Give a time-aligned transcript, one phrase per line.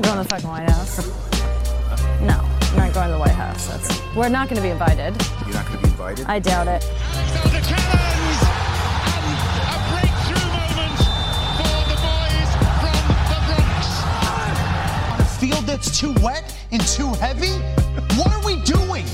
[0.00, 1.06] not going to the fucking White House.
[2.22, 3.66] No, I'm not going to the White House.
[3.66, 5.14] That's, we're not going to be invited.
[5.44, 6.26] You're not going to be invited?
[6.26, 6.80] I doubt it.
[6.80, 8.40] the Cannons!
[9.12, 9.26] And
[9.60, 11.00] a breakthrough moment
[11.58, 12.50] for the boys
[12.80, 13.84] from the Bronx.
[15.10, 17.52] on a field that's too wet and too heavy?
[18.16, 19.04] What are we doing?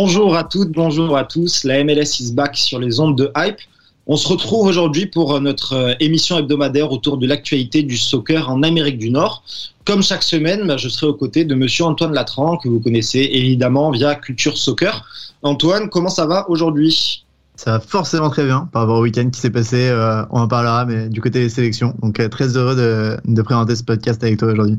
[0.00, 1.64] Bonjour à toutes, bonjour à tous.
[1.64, 3.58] La MLS is back sur les ondes de Hype.
[4.06, 8.62] On se retrouve aujourd'hui pour notre euh, émission hebdomadaire autour de l'actualité du soccer en
[8.62, 9.42] Amérique du Nord.
[9.84, 13.28] Comme chaque semaine, bah, je serai aux côtés de monsieur Antoine Latran, que vous connaissez
[13.32, 15.04] évidemment via Culture Soccer.
[15.42, 17.24] Antoine, comment ça va aujourd'hui?
[17.56, 19.88] Ça va forcément très bien par rapport au week-end qui s'est passé.
[19.88, 21.92] euh, on en parlera, mais du côté des sélections.
[22.02, 24.76] Donc euh, très heureux de, de présenter ce podcast avec toi aujourd'hui.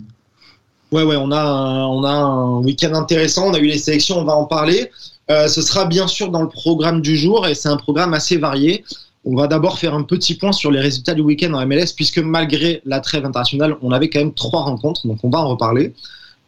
[0.91, 3.49] Ouais, ouais, on a on a un week-end intéressant.
[3.49, 4.89] On a eu les sélections, on va en parler.
[5.29, 8.37] Euh, ce sera bien sûr dans le programme du jour et c'est un programme assez
[8.37, 8.83] varié.
[9.25, 12.19] On va d'abord faire un petit point sur les résultats du week-end en MLS, puisque
[12.19, 15.93] malgré la trêve internationale, on avait quand même trois rencontres, donc on va en reparler.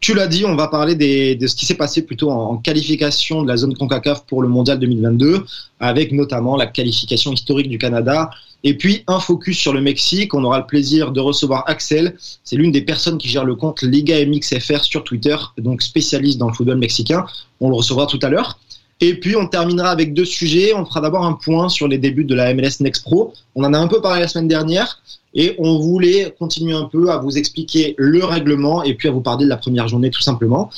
[0.02, 0.96] Tu l'as dit, on va parler
[1.36, 4.48] de ce qui s'est passé plutôt en, en qualification de la zone CONCACAF pour le
[4.48, 5.46] Mondial 2022,
[5.80, 8.32] avec notamment la qualification historique du Canada,
[8.64, 10.34] et puis un focus sur le Mexique.
[10.34, 13.84] On aura le plaisir de recevoir Axel, c'est l'une des personnes qui gère le compte
[13.84, 17.24] Liga MXFR sur Twitter, donc spécialiste dans le football mexicain.
[17.60, 18.58] On le recevra tout à l'heure.
[19.02, 20.74] Et puis on terminera avec deux sujets.
[20.74, 23.34] On fera d'abord un point sur les débuts de la MLS Next Pro.
[23.54, 25.00] On en a un peu parlé la semaine dernière
[25.34, 29.22] et on voulait continuer un peu à vous expliquer le règlement et puis à vous
[29.22, 30.70] parler de la première journée tout simplement.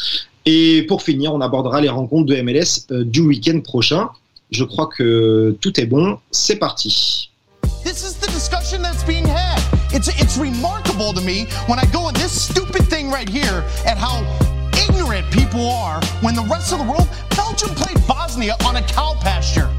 [0.46, 4.10] Et pour finir, on abordera les rencontres de MLS euh, du week-end prochain.
[4.52, 6.18] Je crois que tout est bon.
[6.32, 7.30] C'est parti.
[7.84, 9.60] This is the discussion that's being had.
[9.92, 13.98] It's it's remarkable to me when I go in this stupid thing right here at
[13.98, 14.24] how
[14.88, 19.16] ignorant people are when the rest of the world Belgium played Bosnia on a cow
[19.22, 19.70] pasture.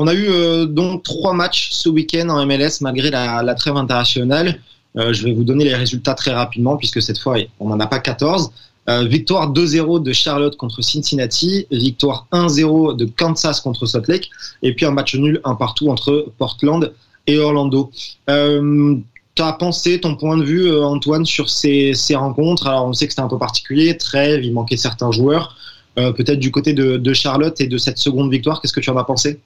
[0.00, 4.60] On a eu euh, donc trois matchs ce week-end en MLS malgré la, trêve internationale.
[4.96, 7.86] Euh, je vais vous donner les résultats très rapidement puisque cette fois on n'en a
[7.88, 8.52] pas 14.
[8.88, 14.30] Euh, victoire 2-0 de Charlotte contre Cincinnati, victoire 1-0 de Kansas contre Salt Lake,
[14.62, 16.92] et puis un match nul un partout entre Portland
[17.26, 17.90] et Orlando.
[18.30, 18.96] Euh,
[19.34, 22.68] tu as pensé ton point de vue, Antoine, sur ces, ces rencontres?
[22.68, 25.56] Alors on sait que c'était un peu particulier, trêve, il manquait certains joueurs.
[25.96, 28.96] Peut-être du côté de, de Charlotte et de cette seconde victoire, qu'est-ce que tu en
[28.96, 29.40] as pensé?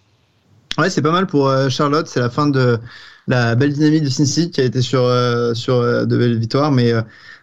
[0.79, 2.07] Ouais, c'est pas mal pour euh, Charlotte.
[2.07, 2.79] C'est la fin de
[3.29, 6.73] la belle dynamique de Cincy qui a été sur, euh, sur euh, de belles victoires,
[6.73, 6.93] mais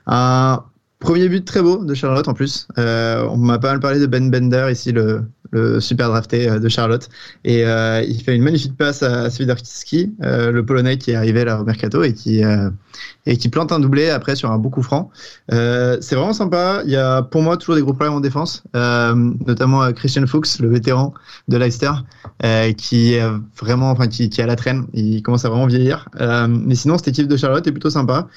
[0.07, 0.63] un
[0.99, 2.67] premier but très beau de Charlotte en plus.
[2.77, 6.69] On m'a pas mal parlé de Ben Bender ici, le, le super drafté euh, de
[6.69, 7.09] Charlotte,
[7.43, 11.43] et euh, il fait une magnifique passe à Swiderski, euh, le Polonais qui est arrivé
[11.43, 12.69] là au mercato et qui euh,
[13.25, 15.09] et qui plante un doublé après sur un beau coup franc.
[15.51, 16.81] Euh, c'est vraiment sympa.
[16.85, 19.13] Il y a pour moi toujours des gros problèmes en défense, euh,
[19.47, 21.13] notamment Christian Fuchs, le vétéran
[21.47, 21.91] de Leicester,
[22.77, 23.23] qui est
[23.59, 24.85] vraiment, enfin qui, qui est à la traîne.
[24.93, 26.09] Il commence à vraiment vieillir.
[26.19, 28.27] Mais sinon, cette équipe de Charlotte est plutôt sympa.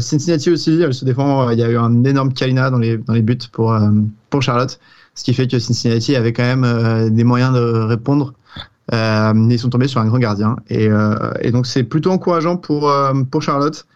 [0.00, 1.50] Cincinnati aussi, elle se défend.
[1.50, 3.76] Il y a eu un énorme Kalina dans les dans les buts pour
[4.28, 4.78] pour Charlotte,
[5.14, 8.34] ce qui fait que Cincinnati avait quand même euh, des moyens de répondre.
[8.92, 11.14] Euh, ils sont tombés sur un grand gardien et, euh,
[11.52, 12.92] donc c'est plutôt encourageant pour
[13.30, 13.86] pour Charlotte.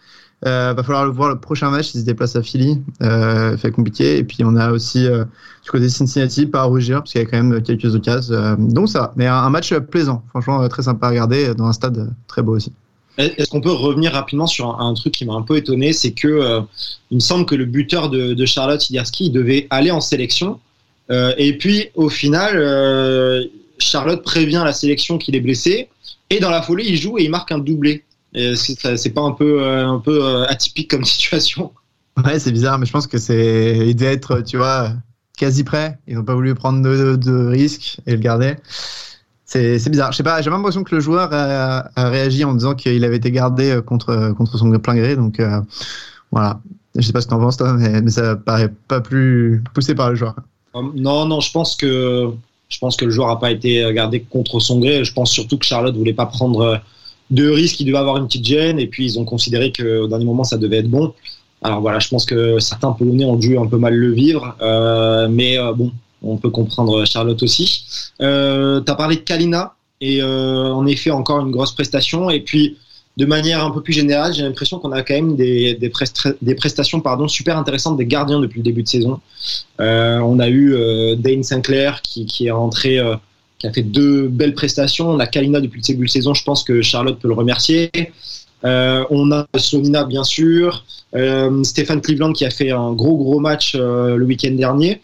[0.45, 1.93] Euh, va falloir le voir le prochain match.
[1.95, 4.17] Ils se déplacent à Philly, euh, fait compliqué.
[4.17, 7.27] Et puis on a aussi du côté Cincinnati, pas à rougir parce qu'il y a
[7.27, 8.55] quand même quelques occasions.
[8.59, 12.41] Donc ça, mais un, match plaisant, franchement très sympa à regarder dans un stade très
[12.41, 12.71] beau aussi.
[13.17, 16.61] Est-ce qu'on peut revenir rapidement sur un, truc qui m'a un peu étonné, c'est que
[17.09, 20.59] il me semble que le buteur de, Charlotte Siderski devait aller en sélection,
[21.11, 23.43] Euh, et puis au final, euh,
[23.77, 25.89] Charlotte prévient la sélection qu'il est blessé,
[26.29, 28.03] et dans la folie, il joue et il marque un doublé.
[28.33, 31.71] C'est pas un peu euh, atypique comme situation.
[32.23, 34.93] Ouais, c'est bizarre, mais je pense que c'est, il devait tu vois,
[35.37, 35.97] quasi prêt.
[36.07, 38.55] Ils n'ont pas voulu prendre de, de risques et le garder.
[39.45, 40.11] C'est, bizarre.
[40.11, 43.31] Je sais pas, j'ai l'impression que le joueur a, réagi en disant qu'il avait été
[43.31, 45.15] gardé contre, contre son plein gré.
[45.15, 45.41] Donc,
[46.31, 46.61] voilà.
[46.95, 49.95] Je sais pas ce que t'en penses, toi, mais, mais ça paraît pas plus poussé
[49.95, 50.35] par le joueur.
[50.75, 52.31] Euh, Non, non, je pense que
[52.67, 55.03] je pense que le joueur a pas été gardé contre son gré.
[55.03, 56.77] Je pense surtout que Charlotte voulait pas prendre euh,
[57.31, 60.25] de risques, il devait avoir une petite gêne, et puis ils ont considéré qu'au dernier
[60.25, 61.13] moment ça devait être bon.
[61.63, 65.27] Alors voilà, je pense que certains Polonais ont dû un peu mal le vivre, euh,
[65.29, 65.91] mais euh, bon,
[66.21, 67.85] on peut comprendre Charlotte aussi.
[68.21, 72.41] Euh, tu as parlé de Kalina, et euh, en effet encore une grosse prestation, et
[72.41, 72.77] puis
[73.17, 75.91] de manière un peu plus générale, j'ai l'impression qu'on a quand même des,
[76.57, 79.21] prestations super intéressantes des gardiens depuis le début de saison.
[79.79, 83.15] Euh, on a eu euh, Dane Sinclair qui, est rentré euh,
[83.57, 85.09] qui a fait deux belles prestations.
[85.09, 86.33] On a Kalina depuis le début de saison.
[86.33, 87.89] Je pense que Charlotte peut le remercier.
[88.63, 90.83] On a Sonina, bien sûr.
[91.63, 95.01] Stéphane Cleveland qui a fait un gros, gros match le week-end dernier.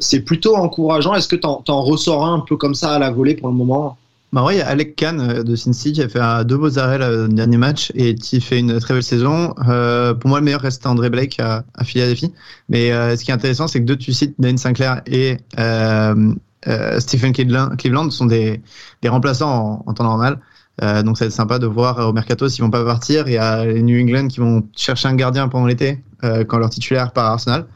[0.00, 1.14] C'est plutôt encourageant.
[1.14, 3.54] Est-ce que tu en, ressors un, un peu comme ça à la volée pour le
[3.54, 3.96] moment?
[4.34, 6.76] Bah ouais, il y a Alec Kahn euh, de Cincy qui a fait deux beaux
[6.76, 9.54] arrêts le dernier match et qui fait une très belle saison.
[9.68, 12.32] Euh, pour moi, le meilleur reste André Blake à, à Philadelphie.
[12.68, 15.36] Mais euh, ce qui est intéressant, c'est que deux tu cites, Dane Sinclair et
[16.98, 18.60] Stephen Cleveland sont des,
[19.06, 20.40] remplaçants en, temps normal.
[20.80, 23.28] Donc ça va être sympa de voir au mercato s'ils vont pas partir.
[23.28, 26.02] Il y a les New England qui vont chercher un gardien pendant l'été
[26.48, 27.66] quand leur titulaire part à Arsenal.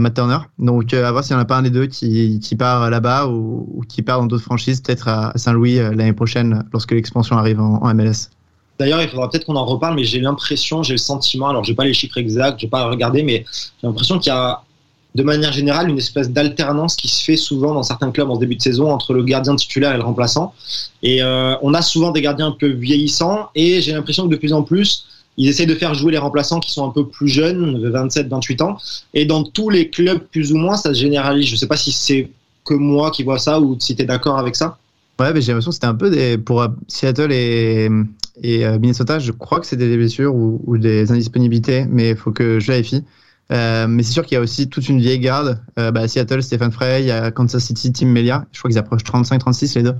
[0.00, 0.38] Matt Turner.
[0.58, 2.90] Donc, euh, à voir s'il n'y en a pas un des deux qui, qui part
[2.90, 7.36] là-bas ou, qui part dans d'autres franchises, peut-être à Saint-Louis euh, l'année prochaine, lorsque l'expansion
[7.36, 8.30] arrive en, en MLS.
[8.78, 11.74] D'ailleurs, il faudra peut-être qu'on en reparle, mais j'ai l'impression, j'ai le sentiment, alors j'ai
[11.74, 14.62] pas les chiffres exacts, j'ai pas regardé, mais j'ai l'impression qu'il y a,
[15.14, 18.56] de manière générale, une espèce d'alternance qui se fait souvent dans certains clubs en début
[18.56, 20.54] de saison entre le gardien titulaire et le remplaçant.
[21.02, 24.36] Et euh, on a souvent des gardiens un peu vieillissants, et j'ai l'impression que de
[24.36, 25.06] plus en plus,
[25.36, 28.28] ils essayent de faire jouer les remplaçants qui sont un peu plus jeunes, de 27,
[28.28, 28.76] 28 ans.
[29.14, 31.46] Et dans tous les clubs, plus ou moins, ça se généralise.
[31.46, 32.30] Je ne sais pas si c'est
[32.64, 34.78] que moi qui vois ça ou si tu es d'accord avec ça.
[35.18, 36.38] Ouais, j'ai l'impression que c'était un peu des.
[36.38, 37.88] Pour Seattle et,
[38.42, 42.32] et Minnesota, je crois que c'était des blessures ou, ou, des indisponibilités, mais il faut
[42.32, 43.02] que je vérifie.
[43.50, 45.60] Euh, mais c'est sûr qu'il y a aussi toute une vieille garde.
[45.78, 48.46] Euh, bah, Seattle, Stéphane Frey, Kansas City, Tim Melia.
[48.52, 49.94] Je crois qu'ils approchent 35-36 les deux.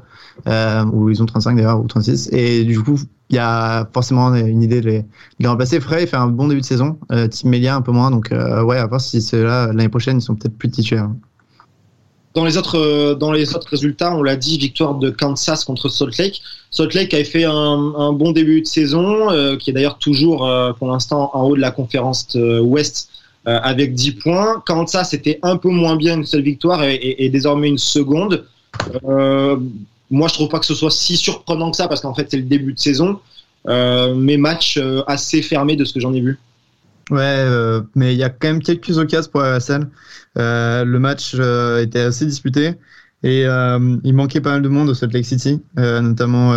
[0.48, 2.30] Euh, ou ils ont 35 d'ailleurs, ou 36.
[2.32, 2.98] Et du coup,
[3.28, 5.06] il y a forcément une idée de les, de
[5.40, 5.80] les remplacer.
[5.80, 6.98] Frey fait un bon début de saison.
[7.10, 8.10] Euh, Tim Melia un peu moins.
[8.10, 11.10] Donc ouais, à voir si c'est là l'année prochaine, ils sont peut-être plus titulaires.
[12.34, 16.16] Dans les autres, dans les autres résultats, on l'a dit, victoire de Kansas contre Salt
[16.18, 16.40] Lake.
[16.70, 19.28] Salt Lake avait fait un, un bon début de saison,
[19.58, 23.10] qui est d'ailleurs toujours pour l'instant en haut de la conférence Ouest
[23.48, 24.62] euh, avec 10 points.
[24.64, 28.44] Kansas c'était un peu moins bien une seule victoire et, désormais une seconde.
[29.04, 29.56] Euh,
[30.10, 32.36] moi, je trouve pas que ce soit si surprenant que ça parce qu'en fait c'est
[32.36, 33.18] le début de saison.
[33.68, 36.38] Euh, mais match assez fermé de ce que j'en ai vu.
[37.10, 37.44] Ouais,
[37.96, 39.88] mais il y a quand même quelques occasions pour scène.
[40.38, 42.74] Euh, le match était assez disputé
[43.24, 46.52] et il manquait pas mal de monde au Salt Lake City, notamment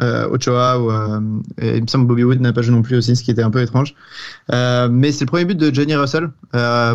[0.00, 0.90] Ochoa ou
[1.60, 3.42] et il me semble Bobby Wood n'a pas joué non plus aussi, ce qui était
[3.42, 3.94] un peu étrange.
[4.50, 6.30] mais c'est le premier but de Johnny Russell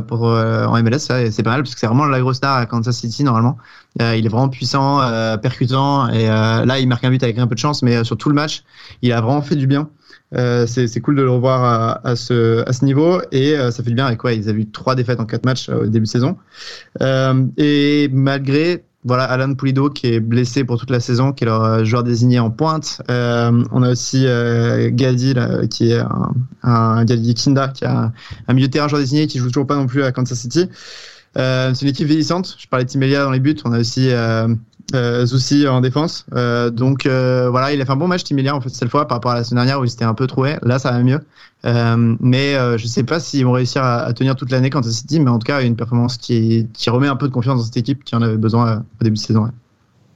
[0.07, 2.97] pour en MLS, c'est pas mal parce que c'est vraiment la grosse star à Kansas
[2.97, 3.57] City normalement.
[3.99, 4.99] il est vraiment puissant,
[5.41, 8.29] percutant et là il marque un but avec un peu de chance, mais sur tout
[8.29, 8.63] le match,
[9.01, 9.89] il a vraiment fait du bien.
[10.35, 13.83] Euh, c'est cool de le revoir à, à, ce, à ce niveau et euh, ça
[13.83, 15.85] fait du bien avec quoi ils avaient eu trois défaites en quatre matchs euh, au
[15.85, 16.37] début de saison
[17.01, 21.47] euh, et malgré voilà Alan Pulido qui est blessé pour toute la saison qui est
[21.47, 23.01] leur joueur désigné en pointe.
[23.09, 24.25] On a aussi
[24.91, 26.33] Gadi là, qui est un,
[26.63, 28.11] un Gadi Kinda qui a
[28.47, 30.69] un, milieu terrain joueur désigné qui joue toujours pas non plus à Kansas City.
[31.35, 32.55] C'est une équipe vieillissante.
[32.59, 33.57] Je parlais de Timelia dans les buts.
[33.65, 34.47] On a aussi euh,
[35.25, 36.25] Zoussi en défense.
[36.33, 39.07] Euh, donc euh, voilà, il a fait un bon match Timilia en fait cette fois
[39.07, 40.57] par rapport à la semaine dernière où il s'était un peu trouvé.
[40.61, 41.19] Là, ça va mieux.
[41.65, 45.19] Euh, mais euh, je sais pas s'ils vont réussir à, tenir toute l'année quand City,
[45.19, 48.03] mais en tout cas une performance qui, remet un peu de confiance dans cette équipe
[48.03, 49.47] qui en avait besoin euh, au début de saison.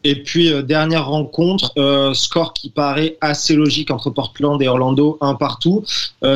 [0.03, 1.73] Et puis dernière rencontre,
[2.13, 5.83] score qui paraît assez logique entre Portland et Orlando, un partout.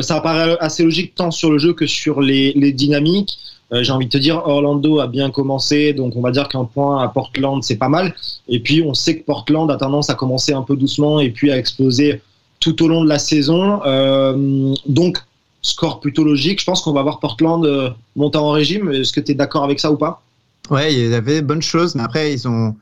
[0.02, 3.38] ça paraît assez logique tant sur le jeu que sur les dynamiques.
[3.72, 6.64] Euh, j'ai envie de te dire, Orlando a bien commencé, donc on va dire qu'un
[6.64, 8.14] point à Portland, c'est pas mal.
[8.48, 11.50] Et puis, on sait que Portland a tendance à commencer un peu doucement et puis
[11.50, 12.20] à exploser
[12.60, 13.80] tout au long de la saison.
[13.86, 15.18] Euh, donc,
[15.62, 16.60] score plutôt logique.
[16.60, 18.92] Je pense qu'on va voir Portland euh, monter en régime.
[18.92, 20.22] Est-ce que tu es d'accord avec ça ou pas?
[20.70, 22.74] Ouais, il y avait de bonnes choses, mais après, ils ont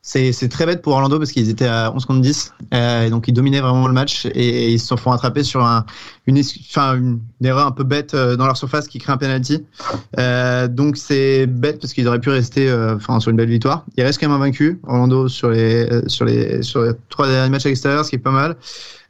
[0.00, 3.28] c'est très bête pour Orlando parce qu'ils étaient à 11 contre 10 euh, et donc
[3.28, 5.84] ils dominaient vraiment le match et, ils se font attraper sur un,
[6.26, 9.64] une, enfin, une, erreur un peu bête euh, dans leur surface qui crée un penalty.
[10.18, 13.84] Euh, donc c'est bête parce qu'ils auraient pu rester euh, enfin sur une belle victoire.
[13.96, 17.66] Ils restent quand même invaincus Orlando sur les sur les sur les trois derniers matchs
[17.66, 18.56] à l'extérieur, ce qui est pas mal.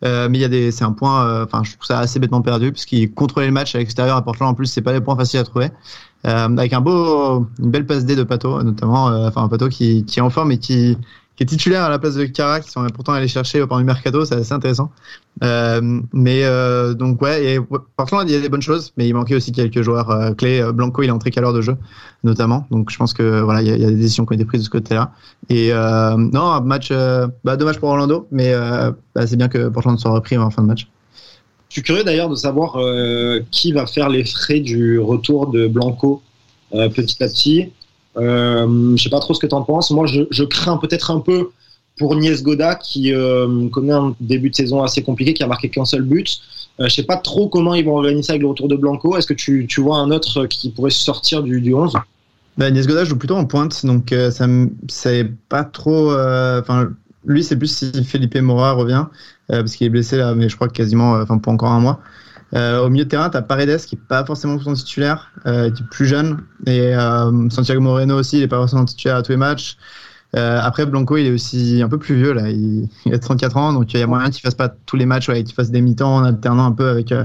[0.04, 2.40] Euh, mais il y a des, c'est un point, enfin, je trouve ça assez bêtement
[2.40, 4.50] perdu puisqu'ils contrôlaient le match à l'extérieur à Portland.
[4.50, 5.70] En plus, c'est pas des points faciles à trouver.
[6.26, 9.68] Euh, avec un beau, une belle passe D de Pato, notamment, euh, enfin un Pato
[9.68, 10.96] qui, qui est en forme et qui,
[11.38, 14.24] qui est titulaire à la place de Cara, qui sont pourtant allés chercher parmi mercato,
[14.24, 14.90] c'est assez intéressant.
[15.44, 17.60] Euh, mais euh, donc ouais, et
[17.96, 20.60] Portland il y a des bonnes choses, mais il manquait aussi quelques joueurs euh, clés.
[20.72, 21.76] Blanco il est entré qu'à l'heure de jeu,
[22.24, 22.66] notamment.
[22.72, 24.64] Donc je pense que voilà, il y, a, des décisions qui ont été prises de
[24.64, 25.12] ce côté-là.
[25.48, 26.92] Et non, un match,
[27.44, 28.52] bah, dommage pour Orlando, mais
[29.14, 30.88] bah, c'est bien que Portland soit repris en fin de match.
[31.68, 32.78] Je suis curieux d'ailleurs de savoir
[33.52, 36.20] qui va faire les frais du retour de Blanco
[36.72, 37.70] petit à petit.
[38.18, 39.90] Euh, je sais pas trop ce que tu en penses.
[39.90, 41.50] Moi, je, crains peut-être un peu
[41.98, 45.68] pour Nies Goda qui euh, connaît un début de saison assez compliqué, qui a marqué
[45.68, 46.40] qu'un seul but.
[46.80, 49.16] Euh, je sais pas trop comment ils vont organiser ça avec le retour de Blanco.
[49.16, 51.94] Est-ce que tu, vois un autre qui pourrait sortir du, du 11
[52.56, 54.46] Bah, Nies joue plutôt en pointe, donc euh, ça
[54.88, 56.12] c'est pas trop.
[56.12, 56.90] Enfin,
[57.24, 59.06] lui, c'est plus si Felipe Mora revient,
[59.48, 62.00] parce qu'il est blessé là, mais je crois quasiment, enfin, pour encore un mois.
[62.54, 65.88] Au milieu de terrain, tu as Paredes qui est pas forcément son titulaire, qui est
[65.90, 66.94] plus jeune, et
[67.50, 69.76] Santiago Moreno aussi, il est pas forcément titulaire à tous les matchs.
[70.36, 72.50] Euh, après, Blanco, il est aussi un peu plus vieux, là.
[72.50, 75.28] Il, a 34 ans, donc il y a moyen qu'il fasse pas tous les matchs,
[75.28, 77.24] ouais, qu'il fasse des mi-temps en alternant un peu avec, euh,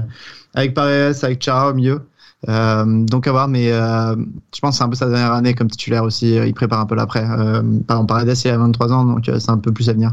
[0.54, 2.00] avec Paredes, avec Chara au milieu.
[2.48, 4.16] Euh, donc à voir, mais euh,
[4.54, 6.34] je pense que c'est un peu sa dernière année comme titulaire aussi.
[6.34, 7.24] Il prépare un peu l'après.
[7.24, 10.12] Euh, par exemple, Paredes, il a 23 ans, donc c'est un peu plus à venir.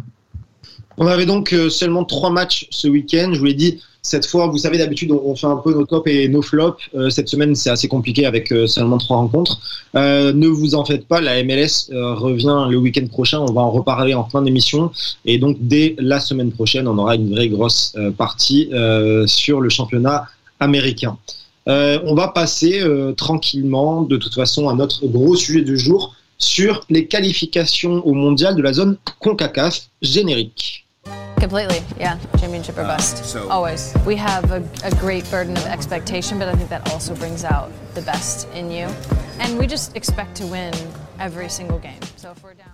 [0.97, 3.31] On avait donc seulement trois matchs ce week-end.
[3.33, 6.09] Je vous l'ai dit, cette fois, vous savez, d'habitude, on fait un peu nos tops
[6.09, 6.81] et nos flops.
[6.95, 9.59] Euh, cette semaine, c'est assez compliqué avec euh, seulement trois rencontres.
[9.95, 13.39] Euh, ne vous en faites pas, la MLS revient le week-end prochain.
[13.39, 14.91] On va en reparler en fin d'émission.
[15.25, 18.71] Et donc, dès la semaine prochaine, on aura une vraie grosse partie
[19.27, 20.25] sur le championnat
[20.59, 21.17] américain.
[21.67, 22.81] on va passer
[23.17, 28.55] tranquillement, de toute façon, à notre gros sujet du jour sur les qualifications au mondial
[28.55, 30.80] de la zone CONCACAF générique.
[31.41, 32.19] Completely, yeah.
[32.37, 33.25] Championship or uh, bust.
[33.25, 33.95] So Always.
[34.05, 37.71] We have a, a, great burden of expectation, but I think that also brings out
[37.95, 38.87] the best in you.
[39.39, 40.71] And we just expect to win
[41.19, 41.99] every single game.
[42.15, 42.67] So if we're down.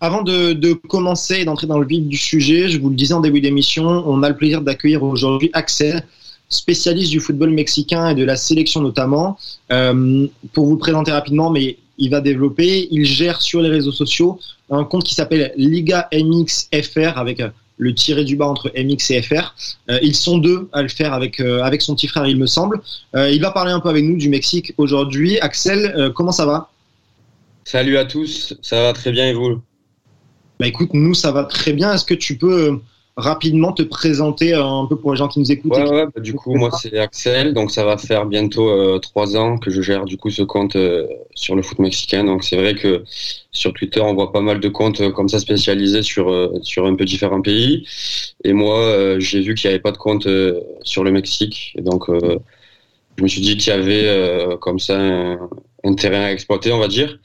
[0.00, 3.14] Avant de, de commencer et d'entrer dans le vif du sujet, je vous le disais
[3.14, 6.04] en début d'émission, on a le plaisir d'accueillir aujourd'hui Axel,
[6.48, 9.38] spécialiste du football mexicain et de la sélection notamment.
[9.72, 13.92] Euh, pour vous le présenter rapidement, mais il va développer, il gère sur les réseaux
[13.92, 14.38] sociaux
[14.70, 17.40] un compte qui s'appelle Liga MX FR avec
[17.76, 19.54] le tiré du bas entre MX et FR.
[19.90, 22.46] Euh, ils sont deux à le faire avec, euh, avec son petit frère, il me
[22.46, 22.80] semble.
[23.16, 25.38] Euh, il va parler un peu avec nous du Mexique aujourd'hui.
[25.40, 26.70] Axel, comment ça va?
[27.64, 29.60] Salut à tous, ça va très bien et vous?
[30.60, 31.92] Bah écoute, nous ça va très bien.
[31.92, 32.80] Est-ce que tu peux
[33.16, 36.54] rapidement te présenter un peu pour les gens qui nous écoutent ouais, bah, Du coup,
[36.56, 40.16] moi c'est Axel, donc ça va faire bientôt euh, trois ans que je gère du
[40.16, 42.24] coup ce compte euh, sur le foot mexicain.
[42.24, 43.04] Donc c'est vrai que
[43.52, 46.94] sur Twitter, on voit pas mal de comptes euh, comme ça spécialisés sur sur un
[46.96, 47.86] peu différents pays.
[48.42, 50.28] Et moi, j'ai vu qu'il n'y avait pas de compte
[50.82, 52.10] sur le Mexique, et donc
[53.16, 56.88] je me suis dit qu'il y avait comme ça un terrain à exploiter, on va
[56.88, 57.18] dire.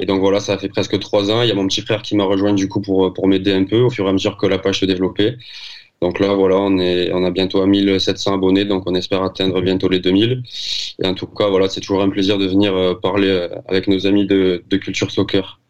[0.00, 1.42] Et donc voilà, ça fait presque trois ans.
[1.42, 3.64] Il y a mon petit frère qui m'a rejoint du coup pour, pour m'aider un
[3.64, 5.36] peu au fur et à mesure que la page se développait.
[6.00, 9.60] Donc là, voilà, on, est, on a bientôt à 1700 abonnés, donc on espère atteindre
[9.60, 10.42] bientôt les 2000.
[11.02, 13.86] Et en tout cas, voilà, c'est toujours un plaisir de venir euh, parler euh, avec
[13.86, 15.60] nos amis de, Culture Soccer.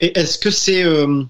[0.00, 1.22] Et est-ce que c'est, euh,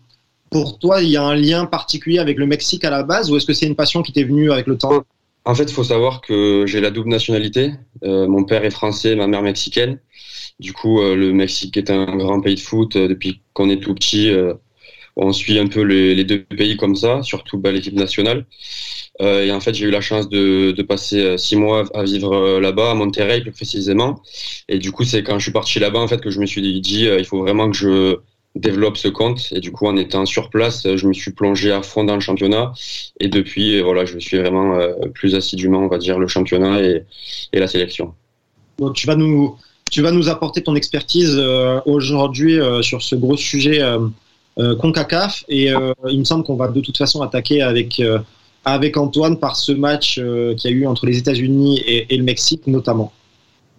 [0.49, 3.37] pour toi, il y a un lien particulier avec le Mexique à la base, ou
[3.37, 5.05] est-ce que c'est une passion qui t'est venue avec le temps?
[5.45, 7.73] En fait, il faut savoir que j'ai la double nationalité.
[8.03, 9.99] mon père est français, ma mère mexicaine.
[10.61, 12.95] Du coup, euh, le Mexique est un grand pays de foot.
[12.97, 14.55] Euh, depuis qu'on est tout petit, euh,
[15.17, 18.47] on suit un peu les, deux pays comme ça, surtout bah, l'équipe nationale.
[19.21, 22.95] et en fait, j'ai eu la chance de, passer six mois à vivre là-bas, à
[22.95, 24.23] Monterrey plus précisément.
[24.69, 26.63] Et du coup, c'est quand je suis parti là-bas en fait que je me suis
[26.81, 28.17] dit, il faut vraiment que je
[28.55, 29.49] développe ce compte.
[29.53, 32.21] Et du coup, en étant sur place, je me suis plongé à fond dans le
[32.21, 32.73] championnat.
[33.21, 34.79] Et depuis, voilà, je suis vraiment
[35.15, 37.05] plus assidûment, on va dire, le championnat et,
[37.53, 38.15] la sélection.
[38.79, 39.57] Donc, tu vas nous
[39.91, 45.45] tu vas nous apporter ton expertise euh, aujourd'hui euh, sur ce gros sujet euh, CONCACAF.
[45.49, 45.71] Et
[46.09, 48.03] il me semble qu'on va de toute façon attaquer avec,
[48.65, 52.67] avec Antoine par ce match qu'il y a eu entre les États-Unis et, le Mexique
[52.67, 53.13] notamment.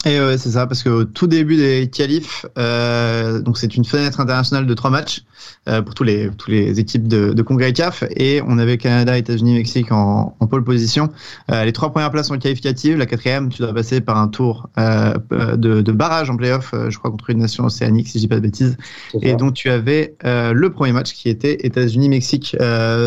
[0.04, 4.20] Et ouais, c'est ça, parce qu'au tout début des qualifs, euh, donc c'est une fenêtre
[4.20, 5.22] internationale de trois matchs
[5.70, 9.16] euh, pour tous les tous les équipes de, de Congrès CAF, et on avait Canada,
[9.16, 11.10] États-Unis, Mexique en, en pole position.
[11.52, 14.70] Euh, les trois premières places sont qualificatives, la quatrième, tu dois passer par un tour
[14.80, 18.24] euh, de, de, barrage en playoff, euh, je crois contre une nation océanique, si je
[18.24, 18.78] dis pas de bêtises.
[19.22, 22.58] Et donc tu avais euh, le premier match qui était États-Unis-Mexique.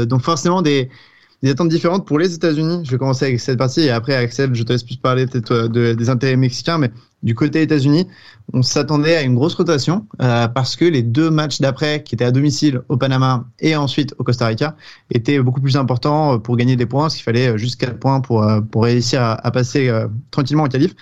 [0.07, 0.91] donc forcément des
[1.45, 2.81] des attentes différentes pour les États-Unis.
[2.85, 5.51] Je vais commencer avec cette partie et après, Axel, je te laisse plus parler peut-être
[5.53, 6.91] euh, de, des intérêts mexicains, mais
[7.23, 8.09] du côté États-Unis,
[8.55, 12.25] on s'attendait à une grosse rotation euh, parce que les deux matchs d'après, qui étaient
[12.25, 14.75] à domicile au Panama et ensuite au Costa Rica,
[15.11, 18.43] étaient beaucoup plus importants pour gagner des points, parce qu'il fallait juste 4 points pour,
[18.43, 19.93] euh, pour réussir à, passer
[20.31, 20.95] tranquillement au qualif.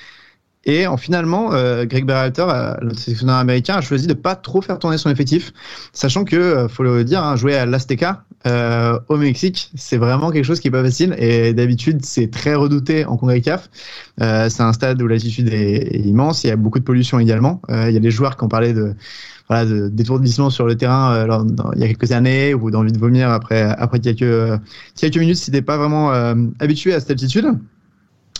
[0.64, 4.62] Et en finalement, euh, Greg Berhalter, euh, le sélectionneur américain, a choisi de pas trop
[4.62, 5.52] faire tourner son effectif,
[5.92, 10.30] sachant que, euh, faut le dire, hein, jouer à l'Azteca euh, au Mexique, c'est vraiment
[10.30, 11.14] quelque chose qui est pas facile.
[11.18, 13.70] Et d'habitude, c'est très redouté en CONCACAF.
[14.20, 16.44] Euh, c'est un stade où l'altitude est, immense.
[16.44, 17.60] Il y a beaucoup de pollution également.
[17.68, 18.94] il y a des joueurs qui ont parlé de
[19.48, 21.26] voilà, d'étourdissement sur le terrain
[21.74, 24.60] il y a quelques années ou d'envie de vomir après après quelques
[24.96, 26.10] quelques minutes si t'es pas vraiment
[26.60, 27.46] habitué à cette altitude.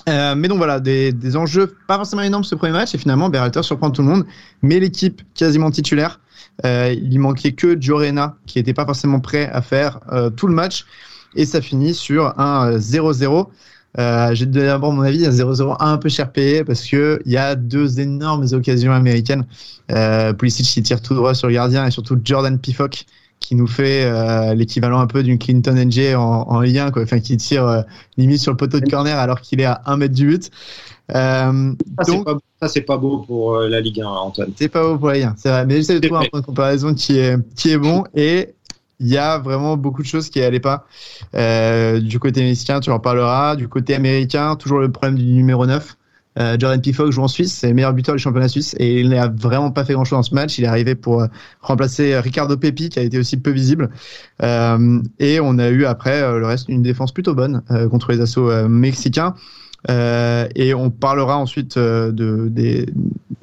[0.08, 3.28] Euh, mais donc voilà, des, des, enjeux pas forcément énormes ce premier match et finalement
[3.28, 4.26] Berhalter surprend tout le monde,
[4.60, 6.18] mais l'équipe quasiment titulaire,
[6.64, 10.54] euh, il manquait que Giorena qui était pas forcément prêt à faire euh, tout le
[10.54, 10.86] match
[11.36, 13.46] et ça finit sur un 0-0.
[13.98, 17.54] Euh, J'ai d'abord mon avis, 0-0 un peu cher payé parce que il y a
[17.54, 19.46] deux énormes occasions américaines.
[19.90, 23.04] Euh, Pulisic qui tire tout droit sur le gardien et surtout Jordan Pifok
[23.42, 27.02] qui nous fait euh, l'équivalent un peu d'une Clinton NG en, en lien, quoi.
[27.02, 27.82] Enfin, qui tire euh,
[28.16, 30.50] limite sur le poteau de corner alors qu'il est à un mètre du but.
[31.14, 32.28] Euh, ça, donc,
[32.60, 34.52] ça, c'est pas beau pour euh, la Ligue 1, Antoine.
[34.56, 35.66] C'est pas beau pour la Ligue 1, c'est vrai.
[35.66, 38.54] Mais j'essaie de trouver un point de comparaison qui est, qui est bon et
[39.00, 40.86] il y a vraiment beaucoup de choses qui n'allaient pas.
[41.34, 43.56] Euh, du côté mexicain, tu en parleras.
[43.56, 45.96] Du côté américain, toujours le problème du numéro 9.
[46.38, 49.10] Euh, Jordan Pifok joue en Suisse, c'est le meilleur buteur du championnat suisse et il
[49.10, 50.58] n'a vraiment pas fait grand chose dans ce match.
[50.58, 51.26] Il est arrivé pour euh,
[51.60, 53.90] remplacer Ricardo Pepi qui a été aussi peu visible.
[54.42, 58.12] Euh, et on a eu après euh, le reste une défense plutôt bonne euh, contre
[58.12, 59.34] les assauts mexicains.
[59.90, 62.86] Euh, et on parlera ensuite euh, de, de,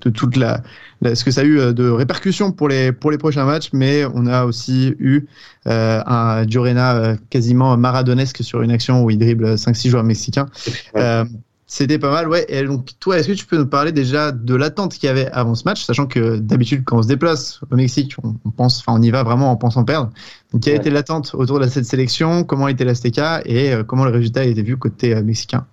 [0.01, 0.63] de toute la,
[1.01, 4.05] la, ce que ça a eu de répercussions pour les pour les prochains matchs, mais
[4.13, 5.27] on a aussi eu
[5.67, 10.47] euh, un Diorena quasiment maradonesque sur une action où il dribble 5-6 joueurs mexicains.
[10.95, 11.25] Euh,
[11.71, 12.45] c'était pas mal, ouais.
[12.49, 15.27] Et donc, toi, est-ce que tu peux nous parler déjà de l'attente qu'il y avait
[15.27, 18.97] avant ce match, sachant que d'habitude, quand on se déplace au Mexique, on, pense, enfin,
[18.99, 20.09] on y va vraiment en pensant perdre.
[20.51, 20.79] Donc, quelle ouais.
[20.79, 22.43] était l'attente autour de cette sélection?
[22.43, 25.67] Comment était l'Azteca et euh, comment le résultat a été vu côté euh, mexicain?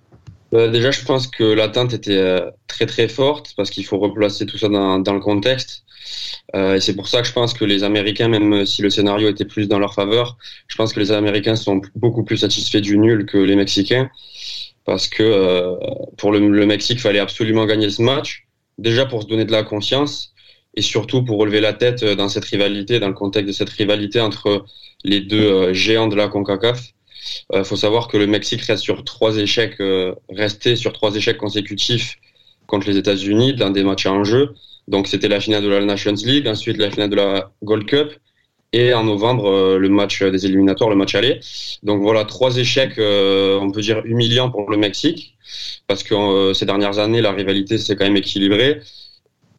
[0.53, 4.45] Euh, déjà, je pense que l'attente était euh, très très forte parce qu'il faut replacer
[4.45, 5.83] tout ça dans, dans le contexte.
[6.55, 9.29] Euh, et c'est pour ça que je pense que les Américains, même si le scénario
[9.29, 10.37] était plus dans leur faveur,
[10.67, 14.09] je pense que les Américains sont beaucoup plus satisfaits du nul que les Mexicains
[14.87, 15.75] parce que euh,
[16.17, 18.47] pour le, le Mexique, il fallait absolument gagner ce match.
[18.77, 20.33] Déjà pour se donner de la confiance
[20.75, 23.69] et surtout pour relever la tête euh, dans cette rivalité, dans le contexte de cette
[23.69, 24.65] rivalité entre
[25.03, 26.93] les deux euh, géants de la CONCACAF.
[27.51, 31.13] Il euh, faut savoir que le Mexique reste sur trois échecs, euh, resté sur trois
[31.13, 32.17] échecs consécutifs
[32.65, 34.53] contre les États-Unis dans des matchs en jeu.
[34.87, 38.13] Donc c'était la finale de la Nations League, ensuite la finale de la Gold Cup
[38.73, 41.39] et en novembre euh, le match des éliminatoires, le match aller.
[41.83, 45.35] Donc voilà trois échecs, euh, on peut dire humiliants pour le Mexique
[45.87, 48.81] parce que euh, ces dernières années la rivalité s'est quand même équilibrée.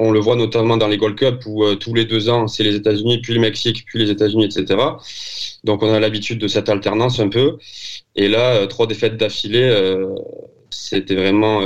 [0.00, 2.76] On le voit notamment dans les Gold Cup où tous les deux ans, c'est les
[2.76, 4.80] États-Unis, puis le Mexique, puis les États-Unis, etc.
[5.64, 7.58] Donc on a l'habitude de cette alternance un peu.
[8.14, 9.68] Et là, trois défaites d'affilée,
[10.70, 11.62] c'était vraiment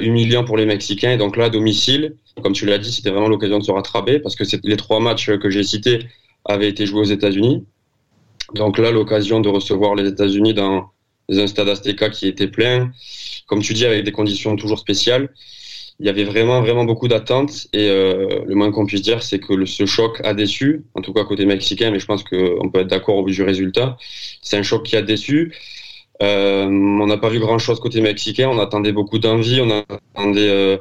[0.00, 1.12] humiliant pour les Mexicains.
[1.12, 4.20] Et donc là, à domicile, comme tu l'as dit, c'était vraiment l'occasion de se rattraper
[4.20, 6.06] parce que les trois matchs que j'ai cités
[6.44, 7.64] avaient été joués aux États-Unis.
[8.54, 10.90] Donc là, l'occasion de recevoir les États-Unis dans
[11.30, 12.90] un stade Azteca qui était plein,
[13.46, 15.28] comme tu dis, avec des conditions toujours spéciales.
[16.00, 17.66] Il y avait vraiment vraiment beaucoup d'attentes.
[17.72, 21.12] Et euh, le moins qu'on puisse dire c'est que ce choc a déçu en tout
[21.12, 23.96] cas côté mexicain mais je pense qu'on peut être d'accord au vu du résultat.
[24.40, 25.54] C'est un choc qui a déçu.
[26.22, 28.48] Euh, on n'a pas vu grand chose côté mexicain.
[28.48, 29.60] On attendait beaucoup d'envie.
[29.60, 30.76] On attendait euh,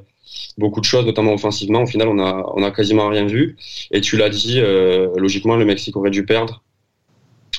[0.57, 3.55] beaucoup de choses notamment offensivement au final on a on a quasiment rien vu
[3.91, 6.63] et tu l'as dit euh, logiquement le Mexique aurait dû perdre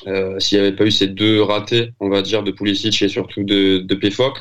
[0.06, 3.08] euh, s'il n'y avait pas eu ces deux ratés on va dire de Pulisic et
[3.08, 4.38] surtout de, de Pefok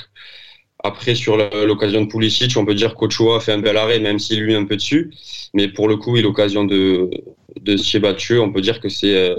[0.83, 4.41] après, sur l'occasion de Pulisic, on peut dire qu'Ochoa fait un bel arrêt, même s'il
[4.41, 5.11] lui est un peu dessus.
[5.55, 7.09] Mais pour le coup, il l'occasion de,
[7.59, 8.37] de se battu.
[8.37, 9.35] On peut dire que c'est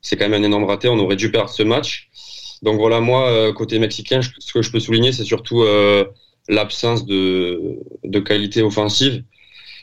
[0.00, 0.88] c'est quand même un énorme raté.
[0.88, 2.08] On aurait dû perdre ce match.
[2.62, 6.04] Donc voilà, moi, côté mexicain, ce que je peux souligner, c'est surtout euh,
[6.48, 7.78] l'absence de,
[8.24, 9.24] qualité offensive.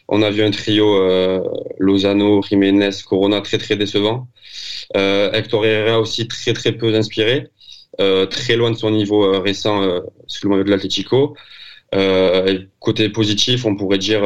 [0.10, 1.41] On a vu un trio euh,
[1.80, 4.28] Lozano, Jiménez, Corona très très décevant.
[4.96, 7.48] Euh, Hector Herrera aussi très très peu inspiré.
[8.00, 9.82] Euh, très loin de son niveau récent
[10.28, 11.36] sous le maillot de l'Atlético.
[12.80, 14.24] côté positif, on pourrait dire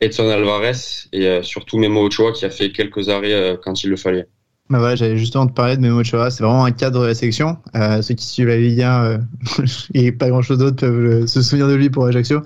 [0.00, 4.26] Edson Alvarez et surtout Memo Ochoa qui a fait quelques arrêts quand il le fallait.
[4.70, 6.30] Bah voilà, j'allais justement te parler de Memo Ochoa.
[6.30, 7.58] C'est vraiment un cadre de la sélection.
[7.76, 9.18] Euh, ceux qui suivent la Ligue 1 euh,
[9.94, 12.40] et pas grand chose d'autre peuvent se souvenir de lui pour Ajaccio.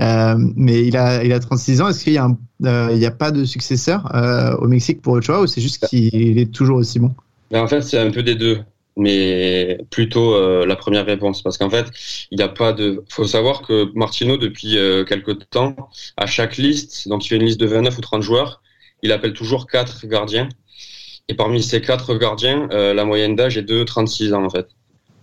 [0.00, 1.88] Euh, mais il a, il a 36 ans.
[1.88, 4.10] Est-ce qu'il y a, a pas de successeur
[4.60, 7.14] au Mexique pour Ochoa ou c'est juste qu'il est toujours aussi bon?
[7.50, 8.60] Ben En fait, c'est un peu des deux
[8.96, 11.86] mais plutôt euh, la première réponse parce qu'en fait
[12.30, 15.74] il n'y a pas de faut savoir que Martino depuis euh, quelques temps
[16.16, 18.62] à chaque liste donc il fait une liste de 29 ou 30 joueurs
[19.02, 20.48] il appelle toujours quatre gardiens
[21.28, 24.68] et parmi ces quatre gardiens euh, la moyenne d'âge est de 36 ans en fait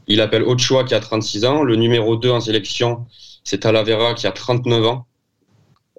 [0.08, 3.06] il appelle Ochoa qui a 36 ans le numéro 2 en sélection
[3.44, 5.06] c'est Talavera qui a 39 ans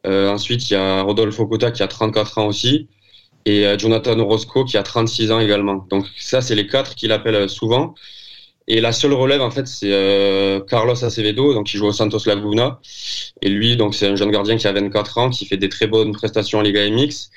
[0.05, 2.89] ensuite il y a Rodolfo Cota qui a 34 ans aussi
[3.47, 5.87] et euh, Jonathan Orozco qui a 36 ans également.
[5.91, 7.95] Donc ça, c'est les quatre qu'il appelle euh, souvent.
[8.69, 12.21] Et la seule relève, en fait, c'est euh, Carlos Acevedo, donc qui joue au Santos
[12.27, 12.81] Laguna.
[13.43, 15.87] Et lui, donc c'est un jeune gardien qui a 24 ans, qui fait des très
[15.87, 17.31] bonnes prestations en Liga MX.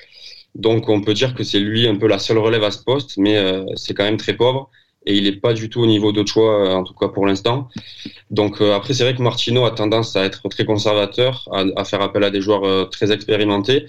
[0.54, 3.16] Donc on peut dire que c'est lui un peu la seule relève à ce poste,
[3.16, 4.70] mais euh, c'est quand même très pauvre.
[5.06, 7.68] Et il n'est pas du tout au niveau de choix, en tout cas pour l'instant.
[8.30, 12.00] Donc euh, après, c'est vrai que Martino a tendance à être très conservateur, à, faire
[12.00, 13.86] appel à des joueurs très expérimentés.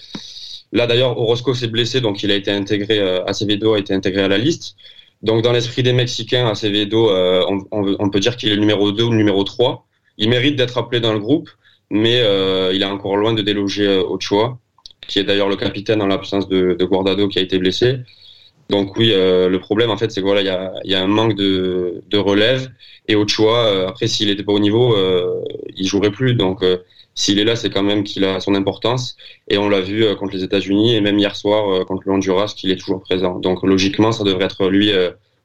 [0.72, 4.24] Là d'ailleurs, Orozco s'est blessé, donc il a été intégré, euh, Acevedo a été intégré
[4.24, 4.76] à la liste.
[5.22, 8.92] Donc dans l'esprit des Mexicains, Acevedo, euh, on, on, peut dire qu'il est le numéro
[8.92, 9.86] 2 ou numéro 3.
[10.18, 11.50] Il mérite d'être appelé dans le groupe,
[11.90, 14.58] mais euh, il est encore loin de déloger euh, Ochoa,
[15.08, 18.00] qui est d'ailleurs le capitaine en l'absence de, de, Guardado qui a été blessé.
[18.70, 21.02] Donc oui, euh, le problème en fait, c'est que voilà, il y a, y a,
[21.04, 22.72] un manque de, de relève
[23.08, 25.44] et Ochoa, euh, après s'il n'était pas au niveau, euh,
[25.78, 26.34] il jouerait plus.
[26.34, 26.64] Donc
[27.14, 29.18] s'il est là, c'est quand même qu'il a son importance.
[29.48, 32.72] Et on l'a vu contre les États-Unis et même hier soir contre le Honduras qu'il
[32.72, 33.40] est toujours présent.
[33.40, 34.92] Donc logiquement, ça devrait être lui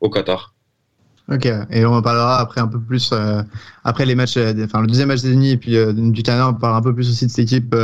[0.01, 0.55] au Qatar.
[1.33, 3.41] Ok, et on en parlera après un peu plus euh,
[3.85, 6.49] après les matchs, euh, enfin le deuxième match des États-Unis et puis euh, du Canada,
[6.49, 7.77] on parlera un peu plus aussi de cette équipe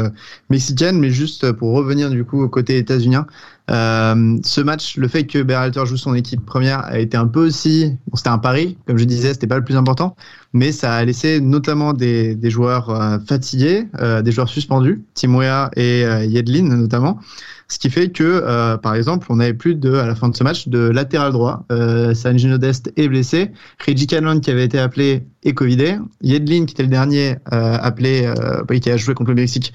[0.51, 3.25] mexicaine, mais juste pour revenir du coup au côté états-unien,
[3.69, 7.97] ce match, le fait que Berhalter joue son équipe première a été un peu aussi,
[8.09, 10.17] bon, c'était un pari, comme je disais, c'était pas le plus important,
[10.53, 13.87] mais ça a laissé notamment des, des joueurs fatigués,
[14.25, 17.21] des joueurs suspendus, Timoya et Yedlin notamment.
[17.69, 20.37] Ce qui fait que, euh, par exemple, on n'avait plus de, à la fin de
[20.37, 21.65] ce match, de latéral droit.
[21.73, 23.51] Euh, Sanjino Dest est blessé.
[23.85, 25.99] Reggie Cannon, qui avait été appelé, est covidé.
[26.23, 29.73] Yedlin, qui était le dernier euh, appelé, euh, qui a joué contre le Mexique,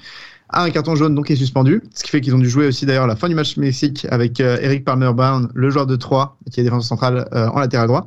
[0.52, 1.82] a un carton jaune, donc est suspendu.
[1.94, 4.40] Ce qui fait qu'ils ont dû jouer aussi d'ailleurs la fin du match Mexique avec
[4.40, 8.06] euh, Eric Palmer-Brown, le joueur de 3, qui est défenseur central euh, en latéral droit.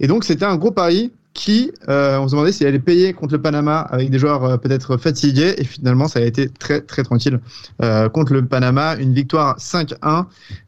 [0.00, 3.34] Et donc c'était un gros pari qui, euh, on se demandait s'il allait payer contre
[3.34, 7.02] le Panama avec des joueurs euh, peut-être fatigués, et finalement ça a été très très
[7.02, 7.40] tranquille
[7.82, 10.26] euh, contre le Panama, une victoire 5-1.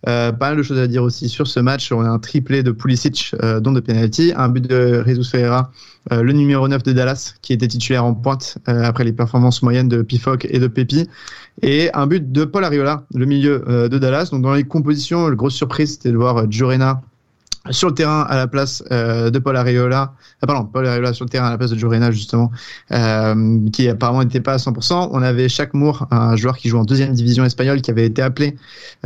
[0.08, 1.90] Euh, pas mal de choses à dire aussi sur ce match.
[1.90, 5.70] On a un triplé de Pulisic, euh, dont de penalty, un but de Jesus Ferreira,
[6.12, 9.88] euh, le numéro 9 de Dallas, qui était titulaire en pointe après les performances moyennes
[9.88, 11.08] de Pifoc et de Pepi,
[11.62, 14.28] et un but de Paul Ariola, le milieu de Dallas.
[14.30, 17.02] Donc dans les compositions, la grosse surprise c'était de voir Jorena
[17.70, 21.24] sur le terrain à la place euh, de Paul Areola, ah, pardon, Paul Areola sur
[21.24, 22.50] le terrain à la place de Jorena justement,
[22.90, 25.10] euh, qui apparemment n'était pas à 100%.
[25.12, 28.20] On avait Jacques Moore, un joueur qui joue en deuxième division espagnole, qui avait été
[28.22, 28.56] appelé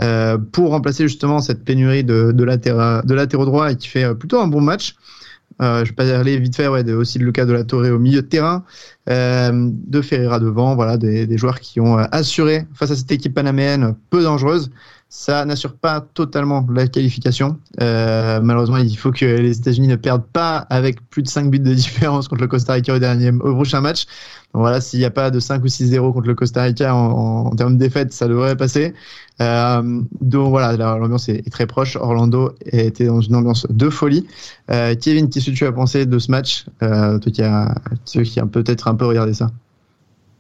[0.00, 4.14] euh, pour remplacer justement cette pénurie de, de, latéra, de latéraux droits et qui fait
[4.14, 4.96] plutôt un bon match.
[5.62, 7.90] Euh, je vais pas aller vite fait, ouais, de, aussi de Lucas de la Torre
[7.90, 8.64] au milieu de terrain,
[9.08, 13.34] euh, de Ferreira devant, voilà, des, des joueurs qui ont assuré face à cette équipe
[13.34, 14.70] panaméenne peu dangereuse.
[15.08, 17.58] Ça n'assure pas totalement la qualification.
[17.80, 21.60] Euh, malheureusement, il faut que les États-Unis ne perdent pas avec plus de 5 buts
[21.60, 24.06] de différence contre le Costa Rica au, dernier, prochain match.
[24.52, 27.74] Voilà, s'il n'y a pas de 5 ou 6-0 contre le Costa Rica en, termes
[27.74, 28.94] de défaite, ça devrait passer.
[29.40, 31.94] Euh, donc voilà, l'ambiance est, est, très proche.
[31.96, 34.26] Orlando était dans une ambiance de folie.
[34.70, 36.66] Euh, Kevin, qu'est-ce que tu as pensé de ce match?
[36.82, 39.50] Euh, Toi qui as, qui a peut-être un peu regardé ça.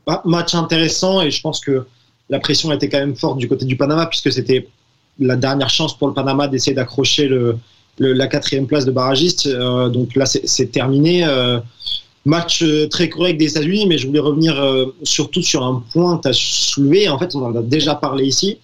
[0.06, 1.86] Bah, match intéressant et je pense que
[2.28, 4.68] la pression était quand même forte du côté du Panama puisque c'était
[5.18, 7.56] la dernière chance pour le Panama d'essayer d'accrocher le,
[7.98, 9.46] le, la quatrième place de barragiste.
[9.46, 11.24] Euh, donc là, c'est terminé.
[11.24, 11.58] Euh,
[12.26, 16.18] match euh, très correct des États-Unis, mais je voulais revenir euh, surtout sur un point
[16.18, 17.08] que tu as soulevé.
[17.08, 18.58] En fait, on en a déjà parlé ici.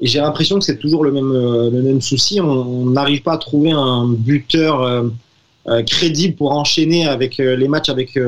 [0.00, 2.40] Et j'ai l'impression que c'est toujours le même, euh, le même souci.
[2.40, 5.04] On n'arrive pas à trouver un buteur
[5.86, 8.18] crédible pour enchaîner avec les matchs avec,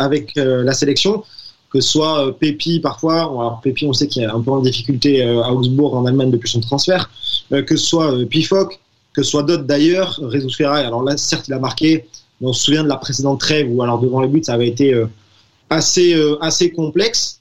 [0.00, 1.22] avec la sélection
[1.70, 5.22] que soit euh, Pépi parfois, alors Pépi on sait qu'il est un peu en difficulté
[5.22, 7.08] euh, à Augsbourg en Allemagne depuis son transfert,
[7.52, 8.80] euh, que soit Pifoc,
[9.12, 12.06] que soit d'autres d'ailleurs, Jesus Ferrari, alors là certes il a marqué,
[12.40, 14.68] mais on se souvient de la précédente trêve où alors devant les buts ça avait
[14.68, 15.00] été
[15.68, 17.40] assez, assez complexe.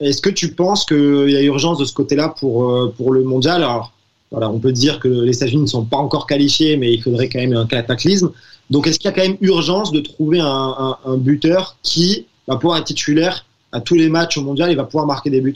[0.00, 3.62] Est-ce que tu penses qu'il y a urgence de ce côté-là pour, pour le mondial?
[3.62, 3.92] Alors,
[4.32, 7.28] voilà, on peut dire que les États-Unis ne sont pas encore qualifiés, mais il faudrait
[7.28, 8.32] quand même un cataclysme.
[8.68, 12.78] Donc, est-ce qu'il y a quand même urgence de trouver un buteur qui va pouvoir
[12.78, 15.54] être titulaire à tous les matchs au mondial, il va pouvoir marquer des buts.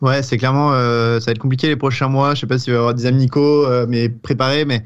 [0.00, 2.34] Ouais, c'est clairement, euh, ça va être compliqué les prochains mois.
[2.34, 4.64] Je sais pas s'il va y avoir des amicaux, euh, mais préparés.
[4.64, 4.84] Mais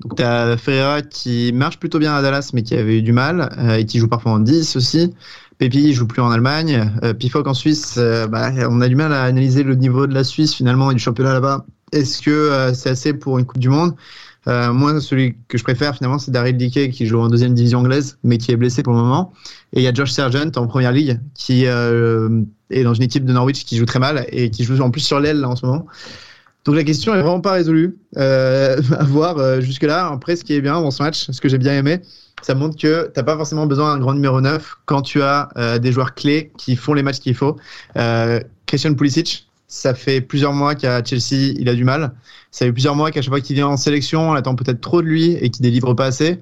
[0.00, 3.12] donc tu as Ferreira qui marche plutôt bien à Dallas, mais qui avait eu du
[3.12, 5.14] mal euh, et qui joue parfois en 10 aussi.
[5.58, 6.92] Pépi joue plus en Allemagne.
[7.02, 10.24] Euh, Pifoc en Suisse, bah, on a du mal à analyser le niveau de la
[10.24, 11.64] Suisse finalement et du championnat là-bas.
[11.92, 13.94] Est-ce que c'est assez pour une Coupe du Monde?
[14.50, 17.78] Euh, moi, celui que je préfère finalement, c'est Daryl Dickey qui joue en deuxième division
[17.78, 19.32] anglaise, mais qui est blessé pour le moment.
[19.72, 23.24] Et il y a Josh Sargent en première ligue qui euh, est dans une équipe
[23.24, 25.64] de Norwich qui joue très mal et qui joue en plus sur l'aile en ce
[25.64, 25.86] moment.
[26.64, 27.96] Donc la question est vraiment pas résolue.
[28.16, 30.10] Euh, à voir euh, jusque-là.
[30.12, 32.00] Après, ce qui est bien dans ce match, ce que j'ai bien aimé,
[32.42, 35.78] ça montre que t'as pas forcément besoin d'un grand numéro 9 quand tu as euh,
[35.78, 37.56] des joueurs clés qui font les matchs qu'il faut.
[37.96, 42.12] Euh, Christian Pulisic, ça fait plusieurs mois qu'à Chelsea, il a du mal.
[42.50, 45.00] Ça fait plusieurs mois qu'à chaque fois qu'il vient en sélection, on attend peut-être trop
[45.00, 46.40] de lui et qu'il délivre pas assez.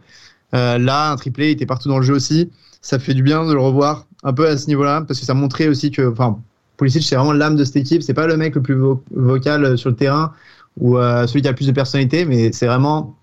[0.54, 2.50] Euh, là, un triplé, il était partout dans le jeu aussi.
[2.80, 5.34] Ça fait du bien de le revoir un peu à ce niveau-là parce que ça
[5.34, 6.38] montrait aussi que, enfin,
[6.78, 8.02] Pulisic, c'est vraiment l'âme de cette équipe.
[8.02, 10.32] C'est pas le mec le plus vo vocal sur le terrain
[10.78, 13.14] ou euh, celui qui a le plus de personnalité, mais c'est vraiment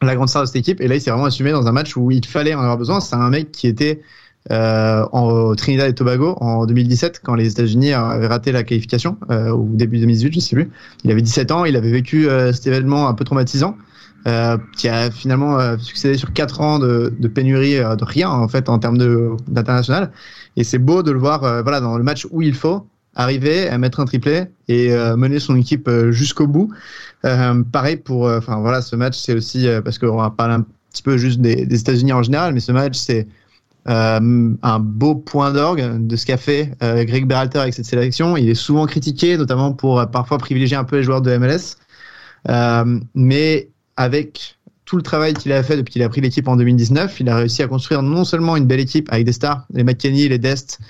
[0.00, 0.80] la grande star de cette équipe.
[0.80, 3.00] Et là, il s'est vraiment assumé dans un match où il fallait en avoir besoin.
[3.00, 4.00] C'est un mec qui était
[4.50, 9.50] euh, en Trinidad et Tobago en 2017 quand les États-Unis avaient raté la qualification euh,
[9.50, 10.70] au début 2018, je sais plus.
[11.04, 13.76] Il avait 17 ans, il avait vécu euh, cet événement un peu traumatisant.
[14.76, 18.78] qui a finalement succédé sur 4 ans de, de pénurie de rien en fait en
[18.78, 18.98] termes
[19.48, 20.10] d'international.
[20.56, 23.78] Et c'est beau de le voir voilà, dans le match où il faut arriver à
[23.78, 26.70] mettre un triplé et mener son équipe jusqu'au bout.
[27.22, 31.16] pareil pour, enfin voilà, ce match c'est aussi parce qu'on va parler un petit peu
[31.16, 33.26] juste des, des États-Unis en général, mais ce match c'est
[33.88, 38.36] euh, un beau point d'orgue de ce qu'a fait euh, Greg Berhalter avec cette sélection.
[38.36, 41.76] Il est souvent critiqué, notamment pour euh, parfois privilégier un peu les joueurs de MLS.
[43.14, 47.20] mais avec tout le travail qu'il a fait depuis qu'il a pris l'équipe en 2019,
[47.20, 50.28] il a réussi à construire non seulement une belle équipe avec des stars, les McKenny,
[50.28, 50.80] les Dest,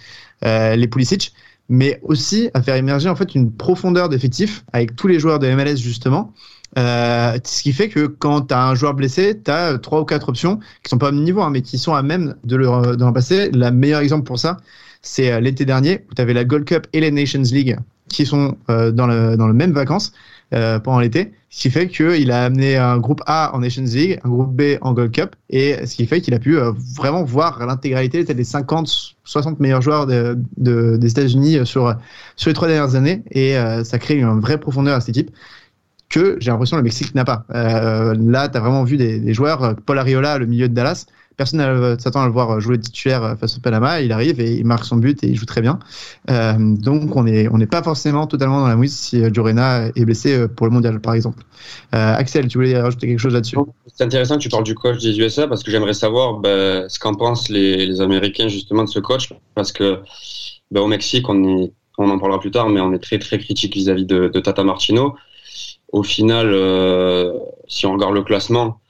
[0.43, 1.35] les Pulisic,
[1.69, 5.53] mais aussi à faire émerger en fait une profondeur d'effectif avec tous les joueurs de
[5.55, 6.33] MLS justement
[6.79, 10.05] euh, ce qui fait que quand tu as un joueur blessé, tu as trois ou
[10.05, 12.57] quatre options qui sont pas au même niveau, hein, mais qui sont à même de
[12.57, 13.51] le, de passer.
[13.51, 14.59] Le meilleur exemple pour ça,
[15.03, 17.77] c'est euh, l'été dernier où tu avais la Gold Cup et les Nations League
[18.11, 20.13] qui sont euh, dans, le, dans le même vacances
[20.53, 24.19] euh, pendant l'été, ce qui fait qu'il a amené un groupe A en Nations League,
[24.25, 27.23] un groupe B en Gold Cup, et ce qui fait qu'il a pu euh, vraiment
[27.23, 31.95] voir l'intégralité des 50, 60 meilleurs joueurs de, de, des États-Unis sur,
[32.35, 33.55] sur les trois dernières années, et
[33.85, 35.31] ça crée une vraie profondeur à cette équipe
[36.11, 37.45] que j'ai l'impression le Mexique n'a pas.
[37.55, 41.07] Euh, là, tu as vraiment vu des, joueurs, euh, Paul Ariola, le milieu de Dallas,
[41.41, 44.67] personne ne s'attend à le voir jouer titulaire face au Panama, il arrive et il
[44.67, 45.79] marque son but et il joue très bien.
[46.29, 50.49] Euh, donc on n'est pas forcément totalement dans la mouise si euh, Jorena est blessé
[50.49, 51.43] pour le mondial, par exemple.
[51.95, 53.57] Euh, Axel, tu voulais rajouter quelque chose là-dessus?
[53.87, 56.99] C'est intéressant que tu parles du coach des USA parce que j'aimerais savoir ben, ce
[56.99, 60.01] qu'en pensent les, Américains justement de ce coach parce que
[60.71, 64.05] ben, au Mexique, on, en parlera plus tard, mais on est très très critique vis-à-vis
[64.05, 65.15] de Tata Martino
[65.93, 67.33] au final, euh,
[67.69, 68.81] si on regarde le classement,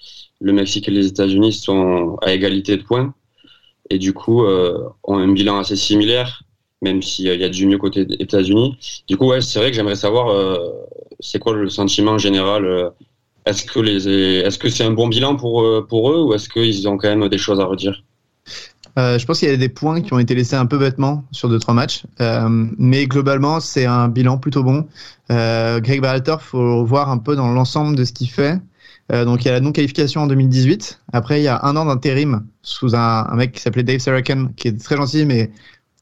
[0.41, 3.15] le Mexique et les États-Unis sont à égalité de points
[3.91, 6.43] et du coup euh, ont un bilan assez similaire,
[6.83, 8.77] même s'il y a du mieux côté des États-Unis.
[9.09, 10.57] Du coup, ouais, c'est vrai que j'aimerais savoir euh,
[11.21, 12.93] c'est quoi le sentiment général.
[13.47, 14.09] est-ce que les,
[14.47, 17.29] est-ce que c'est un bon bilan pour pour eux ou est-ce qu'ils ont quand même
[17.29, 18.03] des choses à redire?
[18.99, 21.25] Euh, je pense qu'il y a des points qui ont été laissés un peu bêtement
[21.31, 22.49] sur deux trois matchs, euh,
[22.79, 24.87] mais globalement c'est un bilan plutôt bon.
[25.31, 28.59] Euh, Greg Berhalter, faut voir un peu dans l'ensemble de ce qu'il fait.
[29.13, 31.01] Euh, donc il y a la non qualification en 2018.
[31.13, 34.53] Après il y a un an d'intérim sous un, un, mec qui s'appelait Dave Saraken,
[34.55, 35.51] qui est très gentil, mais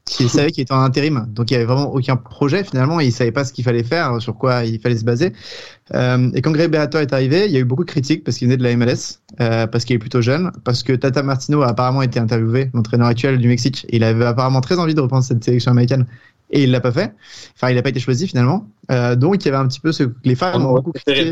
[0.09, 1.27] qui savait qu'il était en intérim.
[1.29, 3.01] Donc il y avait vraiment aucun projet finalement.
[3.01, 5.33] Et il savait pas ce qu'il fallait faire, sur quoi il fallait se baser.
[5.94, 8.37] Euh, et quand Greg Berhalter est arrivé, il y a eu beaucoup de critiques parce
[8.37, 11.62] qu'il venait de la MLS, euh, parce qu'il est plutôt jeune, parce que Tata Martino
[11.62, 13.87] a apparemment été interviewé, l'entraîneur actuel du Mexique.
[13.90, 16.07] il avait apparemment très envie de reprendre cette sélection américaine
[16.51, 17.14] et il l'a pas fait.
[17.55, 18.66] Enfin, il n'a pas été choisi finalement.
[18.90, 21.31] Euh, donc, il y avait un petit peu ce les fans ont beaucoup critiqué.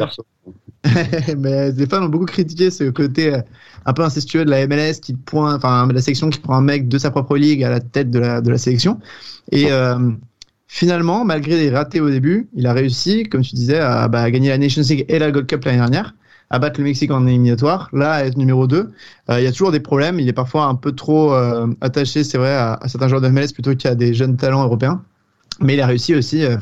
[1.39, 3.41] mais les fans ont beaucoup critiqué ce côté euh,
[3.85, 6.89] un peu incestueux de la MLS qui pointe, enfin la sélection qui prend un mec
[6.89, 9.01] de sa propre ligue à la tête de la de la sélection.
[9.53, 10.11] Et euh,
[10.69, 14.49] finalement, malgré des ratés au début, il a réussi, comme tu disais, à, bah, gagner
[14.51, 16.15] la Nations League et la Gold Cup l'année dernière
[16.49, 17.89] à battre le Mexique en éliminatoire.
[17.93, 18.77] Là, être numéro 2,
[19.31, 20.21] euh, il y a toujours des problèmes.
[20.21, 21.33] Il est parfois un peu trop
[21.81, 25.03] attaché, c'est vrai, à, certains joueurs de MLS plutôt qu'à des jeunes talents européens.
[25.61, 26.57] Mais il a réussi aussi, euh,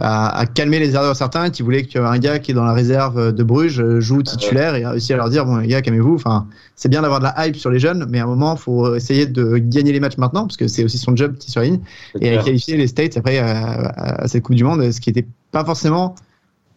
[0.00, 3.42] À, calmer les ardeurs certains qui voulaient qu'un gars qui est dans la réserve de
[3.42, 6.14] Bruges joue titulaire et a réussi à leur dire bon les gars calmez-vous.
[6.14, 8.60] Enfin c'est bien d'avoir de la hype sur les jeunes mais à un moment il
[8.60, 11.80] faut essayer de gagner les matchs maintenant parce que c'est aussi son job qui surligne
[12.20, 15.26] et à qualifier les States après à, à, cette Coupe du Monde ce qui n'était
[15.50, 16.14] pas forcément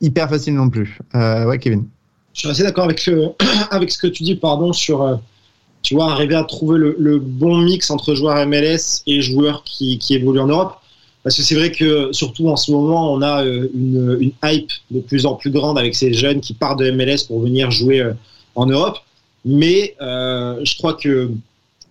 [0.02, 0.98] hyper facile non plus.
[1.14, 1.86] Ouais Kevin.
[2.34, 3.10] Je suis assez d'accord avec,
[3.72, 5.16] avec ce que tu dis, pardon, sur, euh,
[5.82, 10.16] tu vois, arriver à trouver le, bon mix entre joueurs MLS et joueurs qui, qui
[10.16, 10.78] évoluent en Europe.
[11.24, 15.00] Parce que c'est vrai que, surtout en ce moment, on a euh, une, hype de
[15.02, 18.14] plus en plus grande avec ces jeunes qui partent de MLS pour venir jouer euh,
[18.56, 18.98] en Europe.
[19.46, 21.30] Mais euh, je crois que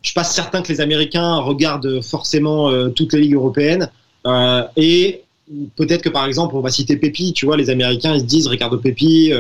[0.03, 3.91] je suis pas certain que les Américains regardent forcément toutes les ligues européennes.
[4.77, 5.23] Et
[5.77, 8.47] peut-être que, par exemple, on va citer Pepi, tu vois, les Américains, ils se disent
[8.47, 9.31] Ricardo Pepi,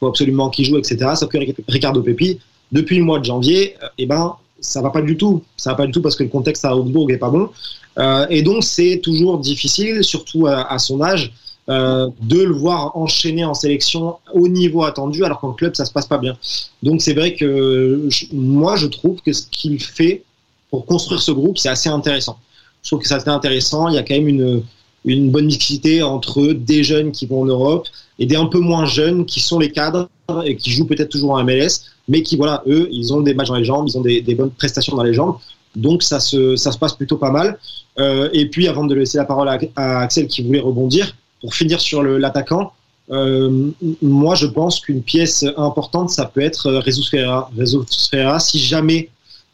[0.00, 1.12] faut absolument qu'il joue, etc.
[1.14, 2.40] Sauf que Ricardo Pepi,
[2.72, 5.42] depuis le mois de janvier, eh ben, ça va pas du tout.
[5.56, 7.50] Ça va pas du tout parce que le contexte à Augsbourg est pas bon.
[7.98, 11.32] Euh, et donc, c'est toujours difficile, surtout à, son âge,
[11.68, 15.92] euh, de le voir enchaîner en sélection au niveau attendu, alors qu'en club, ça se
[15.92, 16.36] passe pas bien.
[16.82, 20.22] Donc, c'est vrai que moi, je trouve que ce qu'il fait
[20.70, 22.38] pour construire ce groupe, c'est assez intéressant.
[22.82, 23.88] Je trouve que c'est assez intéressant.
[23.88, 24.62] Il y a quand même une,
[25.04, 28.84] une bonne mixité entre des jeunes qui vont en Europe et des un peu moins
[28.84, 30.08] jeunes qui sont les cadres
[30.44, 33.48] et qui jouent peut-être toujours en MLS, mais qui, voilà, eux, ils ont des matchs
[33.48, 35.36] dans les jambes, ils ont des, bonnes prestations dans les jambes.
[35.76, 37.58] Donc ça se, ça se passe plutôt pas mal.
[37.98, 41.80] Euh, et puis avant de laisser la parole à, Axel qui voulait rebondir, pour finir
[41.80, 42.72] sur l'attaquant,
[43.10, 43.70] euh,
[44.02, 47.50] moi je pense qu'une pièce importante, ça peut être Jesus Ferreira.
[47.56, 49.08] Jesus Ferreira, si jamais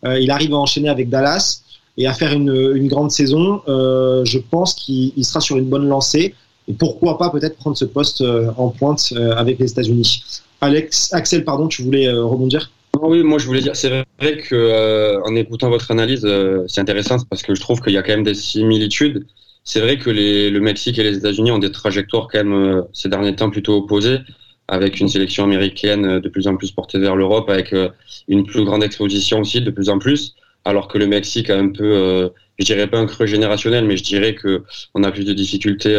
[0.05, 1.63] euh, il arrive à enchaîner avec Dallas,
[1.99, 6.35] et à faire une, grande saison, euh, je pense qu'il sera sur une bonne lancée.
[6.69, 10.23] Et pourquoi pas peut-être prendre ce poste euh, en pointe euh, avec les États-Unis.
[10.61, 12.71] Alex, Axel, pardon, tu voulais rebondir?
[13.01, 16.27] Oui, moi je voulais dire, c'est vrai que en écoutant votre analyse,
[16.67, 19.27] c'est intéressant parce que je trouve qu'il y a quand même des similitudes.
[19.65, 23.37] C'est vrai que le Mexique et les États-Unis ont des trajectoires quand même ces derniers
[23.37, 24.21] temps plutôt opposées
[24.69, 27.89] avec une sélection américaine euh, de plus en plus portée vers l'Europe, avec euh,
[28.29, 30.35] une plus grande exposition aussi de plus en plus,
[30.67, 33.97] alors que le Mexique a un peu, euh, je dirais pas un creux générationnel, mais
[33.97, 35.97] je dirais que on a plus de difficultés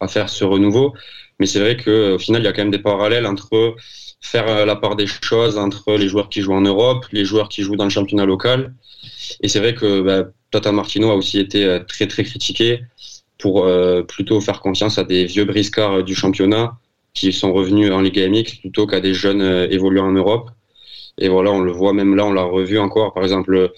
[0.00, 0.94] à faire ce renouveau.
[1.40, 3.76] Mais c'est vrai qu'au final, il y a quand même des parallèles entre
[4.20, 7.62] faire la part des choses entre les joueurs qui jouent en Europe, les joueurs qui
[7.62, 8.74] jouent dans le championnat local.
[9.42, 12.80] Et c'est vrai que bah, Tata Martino a aussi été très très critiqué
[13.38, 13.68] pour
[14.08, 16.78] plutôt faire confiance à des vieux briscards du championnat
[17.14, 20.50] qui sont revenus en Ligue MX plutôt qu'à des jeunes euh, évoluant en Europe.
[21.18, 23.72] Et voilà, on le voit même là, on l'a revu encore, par exemple,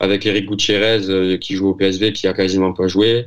[0.00, 3.26] avec Eric Gutiérrez euh, qui joue au PSV, qui a quasiment pas joué.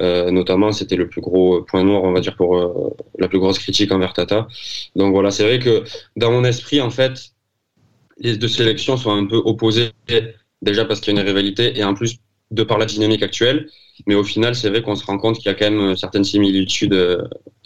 [0.00, 3.38] Euh, notamment, c'était le plus gros point noir, on va dire, pour euh, la plus
[3.38, 4.48] grosse critique envers Tata.
[4.96, 5.84] Donc voilà, c'est vrai que
[6.16, 7.32] dans mon esprit, en fait,
[8.18, 9.90] les deux sélections sont un peu opposées,
[10.62, 12.18] déjà parce qu'il y a une rivalité, et en plus
[12.50, 13.68] de par la dynamique actuelle.
[14.06, 16.24] Mais au final, c'est vrai qu'on se rend compte qu'il y a quand même certaines
[16.24, 16.96] similitudes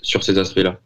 [0.02, 0.80] sur ces aspects-là.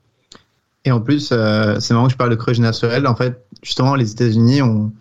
[0.85, 3.07] Et en plus, euh, c'est marrant que je parle de creux générationnel.
[3.07, 4.93] En fait, justement, les États-Unis ont,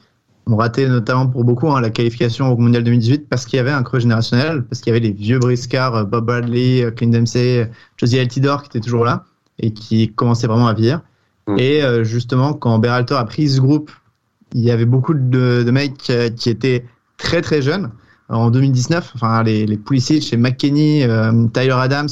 [0.47, 3.71] ont, raté notamment pour beaucoup hein, la qualification au Mondial 2018 parce qu'il y avait
[3.71, 7.09] un creux générationnel, parce qu'il y avait les vieux briscards, euh, Bob Bradley, euh, Clint
[7.09, 9.25] Dempsey, Josie Altidore qui étaient toujours là
[9.59, 11.01] et qui commençaient vraiment à vieillir.
[11.47, 11.55] Mm.
[11.59, 13.91] Et justement, quand Berhalter a pris ce groupe,
[14.53, 16.85] il y avait beaucoup de, de mecs qui étaient
[17.17, 17.91] très très jeunes.
[18.29, 21.03] En 2019, enfin les, les Pulisic chez McKenny,
[21.51, 22.07] Tyler Adams,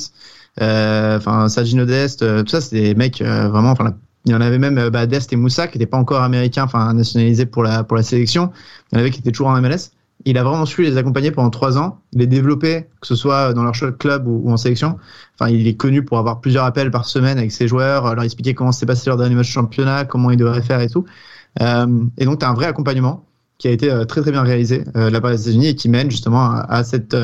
[0.60, 3.72] enfin Sajino Dest, euh, tout ça, c'est des mecs euh, vraiment.
[3.72, 6.63] Enfin, il y en avait même bah, Dest et Moussa qui n'étaient pas encore américains,
[6.63, 8.52] enfin nationalisés pour la pour la sélection.
[8.91, 9.91] Il y en avait qui étaient toujours en MLS.
[10.26, 13.63] Il a vraiment su les accompagner pendant trois ans, les développer, que ce soit dans
[13.63, 14.98] leur club ou, en sélection.
[15.39, 18.54] Enfin, il est connu pour avoir plusieurs appels par semaine avec ses joueurs, leur expliquer
[18.54, 21.06] comment s'est passé leur dernier match de championnat, comment ils devraient faire et tout.
[21.62, 23.26] et donc, tu as un vrai accompagnement
[23.60, 26.43] qui a été très très bien réalisé euh, là-bas aux États-Unis et qui mène justement
[26.52, 27.15] à, à cette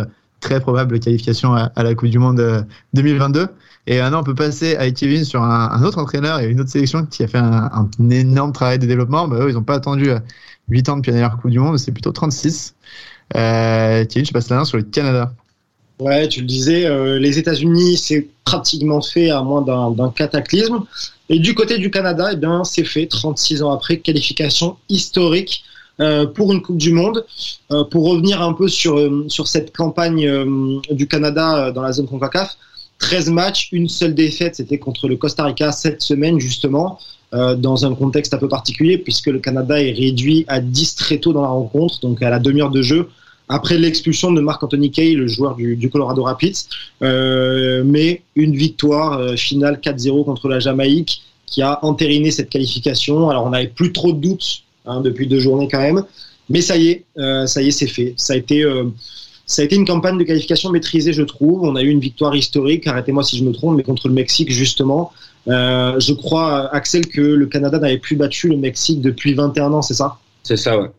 [0.44, 3.40] très probable qualification à, la Coupe du Monde 2022.
[3.40, 3.48] Euh,
[3.88, 7.06] et maintenant, on peut passer avec Kevin sur un, autre entraîneur et une autre sélection
[7.06, 9.28] qui a fait un, énorme travail de développement.
[9.28, 10.12] Bah, eux, ils n'ont pas attendu
[10.70, 12.76] 8 euh, ans de pionnière Coupe du Monde, c'est plutôt 36.
[13.36, 15.34] Euh, Kevin, je passe la main sur le Canada.
[16.00, 20.84] Ouais, tu le disais, euh, les États-Unis, c'est pratiquement fait à moins d'un cataclysme.
[21.30, 25.64] Et du côté du Canada, eh bien, c'est fait 36 ans après, qualification historique
[25.98, 27.26] pour une Coupe du Monde.
[27.72, 30.30] Euh, pour revenir un peu sur, euh, sur cette campagne
[30.92, 32.56] du Canada dans la zone CONCACAF,
[33.00, 37.00] 13 matchs, une seule défaite, c'était contre le Costa Rica cette semaine justement,
[37.32, 41.34] dans un contexte un peu particulier puisque le Canada est réduit à 10 très tôt
[41.34, 43.10] dans la rencontre, donc à la demi-heure de jeu
[43.50, 46.68] après l'expulsion de Marc-Anthony Kay, le joueur du Colorado Rapids.
[47.02, 53.30] mais une victoire finale 4-0 contre la Jamaïque qui a entériné cette qualification.
[53.30, 56.04] Alors on n'avait plus trop de doutes Hein, depuis deux journées quand même.
[56.50, 58.14] Mais ça y est, euh, ça y est, c'est fait.
[58.18, 58.86] Ça a été euh,
[59.46, 61.64] ça a été une campagne de qualification maîtrisée, je trouve.
[61.64, 64.52] On a eu une victoire historique, arrêtez-moi si je me trompe, mais contre le Mexique,
[64.52, 65.12] justement.
[65.48, 69.82] Euh, je crois, Axel, que le Canada n'avait plus battu le Mexique depuis 21 ans,
[69.82, 70.18] c'est ça?
[70.44, 70.90] C'est ça, ouais.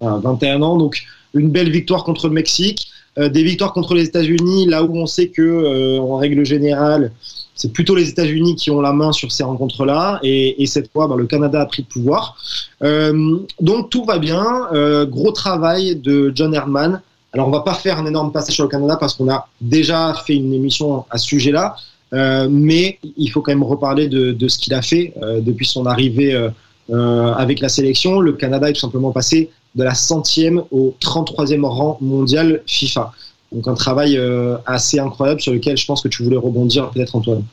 [0.00, 1.02] 21 ans, donc
[1.34, 2.88] une belle victoire contre le Mexique.
[3.16, 7.12] des victoires contre les États-Unis, là où on sait que, en règle générale,
[7.54, 11.14] c'est plutôt les États-Unis qui ont la main sur ces rencontres-là, et, cette fois, bah,
[11.16, 12.36] le Canada a pris le pouvoir.
[12.82, 14.68] Euh, donc tout va bien.
[14.72, 17.00] Euh, gros travail de John Herdman.
[17.34, 20.14] Alors on va pas faire un énorme passage sur le Canada parce qu'on a déjà
[20.26, 21.76] fait une émission à ce sujet-là,
[22.12, 25.86] euh, mais il faut quand même reparler de, de ce qu'il a fait depuis son
[25.86, 26.48] arrivée
[26.92, 28.20] avec la sélection.
[28.20, 33.12] Le Canada est tout simplement passé de la centième au 33e rang mondial FIFA.
[33.52, 37.14] Donc un travail euh, assez incroyable sur lequel je pense que tu voulais rebondir peut-être
[37.16, 37.44] Antoine.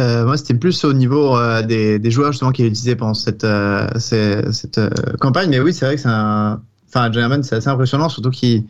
[0.00, 3.46] Euh, moi, c'était plus au niveau euh, des, des, joueurs justement qui utilisé pendant cette,
[3.98, 4.80] cette, cette
[5.20, 5.50] campagne.
[5.50, 6.60] Mais oui, c'est vrai que c'est un.
[6.88, 8.64] Enfin, German, c'est assez impressionnant, surtout qu'il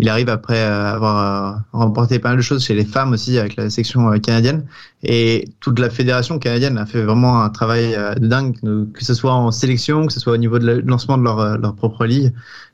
[0.00, 3.56] il arrive après avoir euh, remporté pas mal de choses chez les femmes aussi avec
[3.56, 4.64] la section euh, canadienne.
[5.02, 8.56] Et toute la fédération canadienne a fait vraiment un travail euh, dingue,
[8.94, 12.06] que ce soit en sélection, que ce soit au niveau de lancement de leur, propre
[12.06, 12.32] ligue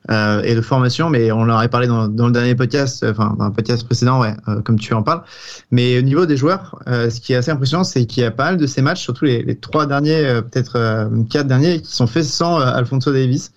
[0.09, 1.11] et de formation.
[1.11, 4.35] Mais on leur a parlé dans, le dernier podcast, enfin dans un podcast précédent, ouais,
[4.65, 5.23] comme tu en parles.
[5.73, 8.45] Mais au niveau des joueurs, ce qui est assez impressionnant, c'est qu'il y a pas
[8.45, 12.25] mal de ces matchs, surtout les, les trois derniers, peut-être quatre derniers, qui sont faits
[12.25, 13.51] sans Alfonso Davis.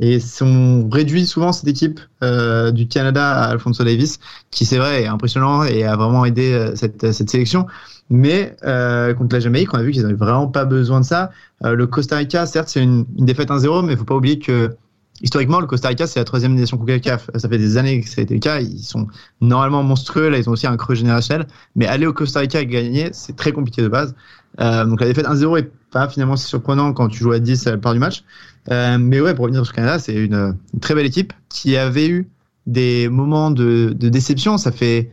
[0.00, 4.18] Et on réduit souvent cette équipe euh, du Canada à Alfonso Davis,
[4.50, 7.66] qui c'est vrai est impressionnant et a vraiment aidé euh, cette, cette sélection.
[8.10, 11.30] Mais euh, contre la Jamaïque, on a vu qu'ils n'avaient vraiment pas besoin de ça.
[11.64, 14.38] Euh, le Costa Rica, certes, c'est une, une, défaite 1-0, mais il faut pas oublier
[14.38, 14.76] que
[15.22, 17.30] historiquement, le Costa Rica, c'est la troisième nation CONCACAF.
[17.36, 18.60] Ça fait des années que ça a été le cas.
[18.60, 19.06] Ils sont
[19.40, 20.28] normalement monstrueux.
[20.28, 21.46] Là, ils ont aussi un creux générationnel.
[21.76, 24.14] Mais aller au Costa Rica et gagner, c'est très compliqué de base.
[24.58, 27.72] Donc la défaite 1-0 est pas finalement si surprenant quand tu joues à 10 à
[27.72, 28.24] la part du match.
[28.68, 32.28] mais ouais, pour revenir sur le Canada, c'est une, très belle équipe qui avait eu
[32.66, 34.58] des moments de, déception.
[34.58, 35.10] Ça fait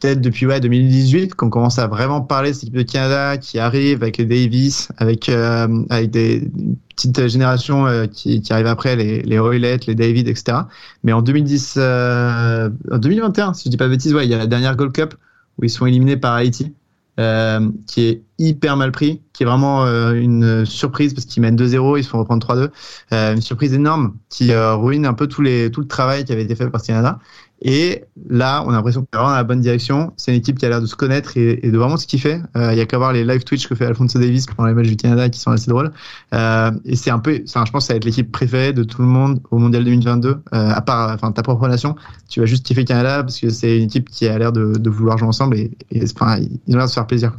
[0.00, 3.58] peut-être depuis ouais, 2018 qu'on commence à vraiment parler de cette équipe de Canada qui
[3.58, 6.50] arrive avec les Davis, avec, euh, avec des
[6.94, 10.58] petites générations euh, qui, qui arrivent après, les, les les David, etc.
[11.04, 14.34] Mais en 2010, euh, en 2021, si je dis pas de bêtises, ouais, il y
[14.34, 15.14] a la dernière Gold Cup
[15.58, 16.72] où ils sont éliminés par Haïti.
[17.20, 21.56] Euh, qui est hyper mal pris, qui est vraiment euh, une surprise parce qu'ils mènent
[21.56, 22.70] 2-0, ils se font reprendre 3-2.
[23.12, 26.54] Euh, une surprise énorme qui ruine un peu les, tout le travail qui avait été
[26.54, 27.18] fait par Canada.
[27.64, 30.12] Et là, on a l'impression qu'on est vraiment dans la bonne direction.
[30.16, 32.40] C'est une équipe qui a l'air de se connaître et, de vraiment ce kiffer.
[32.56, 34.74] Euh, il y a qu'à voir les live Twitch que fait Alfonso Davis pendant les
[34.74, 35.92] matchs du Canada qui sont assez drôles.
[36.34, 39.00] Euh, et c'est un peu, je pense que ça va être l'équipe préférée de tout
[39.00, 40.28] le monde au Mondial 2022.
[40.28, 41.94] Euh, à part, enfin, ta propre nation,
[42.28, 45.16] tu vas juste kiffer Canada parce que c'est une équipe qui a l'air de, vouloir
[45.18, 45.70] jouer ensemble et,
[46.02, 47.32] enfin, ils ont l'air de se faire plaisir.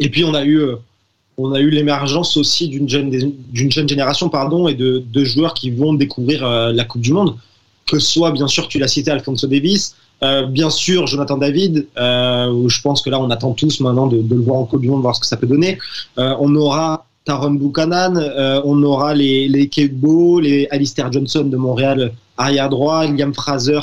[0.00, 0.76] Et puis on a eu euh,
[1.36, 5.54] on a eu l'émergence aussi d'une jeune, d'une jeune génération pardon, et de, de joueurs
[5.54, 7.36] qui vont découvrir euh, la Coupe du Monde
[7.86, 12.50] que soit, bien sûr, tu l'as cité, Alfonso Davis, euh, bien sûr, Jonathan David, euh,
[12.50, 14.80] où je pense que là, on attend tous maintenant de, de le voir en Coupe
[14.80, 15.78] du Monde, voir ce que ça peut donner.
[16.18, 21.56] Euh, on aura Taron Buchanan, euh, on aura les, les Kegbo, les Alistair Johnson de
[21.56, 23.80] Montréal, arrière droit, Liam Fraser,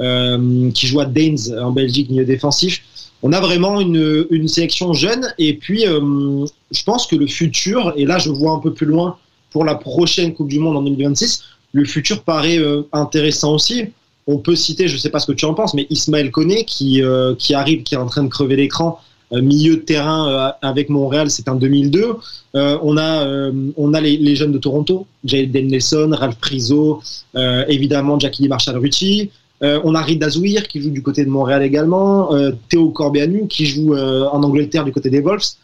[0.00, 2.82] euh, qui joue à Daines en Belgique, milieu défensif.
[3.22, 8.04] On a vraiment une, une sélection jeune, et puis je pense que le futur, et
[8.04, 9.16] là, je vois un peu plus loin
[9.50, 11.42] pour la prochaine Coupe du Monde en 2026,
[11.74, 13.86] le futur paraît euh, intéressant aussi.
[14.26, 16.64] On peut citer, je ne sais pas ce que tu en penses, mais Ismaël Koné
[16.64, 19.00] qui, euh, arrive, qui est en train de crever l'écran,
[19.32, 22.14] euh, milieu de terrain avec Montréal, c'est en 2002.
[22.54, 27.02] on a, on a les, jeunes de Toronto, Jaden Nelson, Ralph Priso,
[27.34, 29.30] évidemment Jackie Marshall Rucci.
[29.60, 32.30] on a Reed Azouir qui joue du côté de Montréal également,
[32.68, 35.56] Théo Corbeanu qui joue en Angleterre du côté des Wolves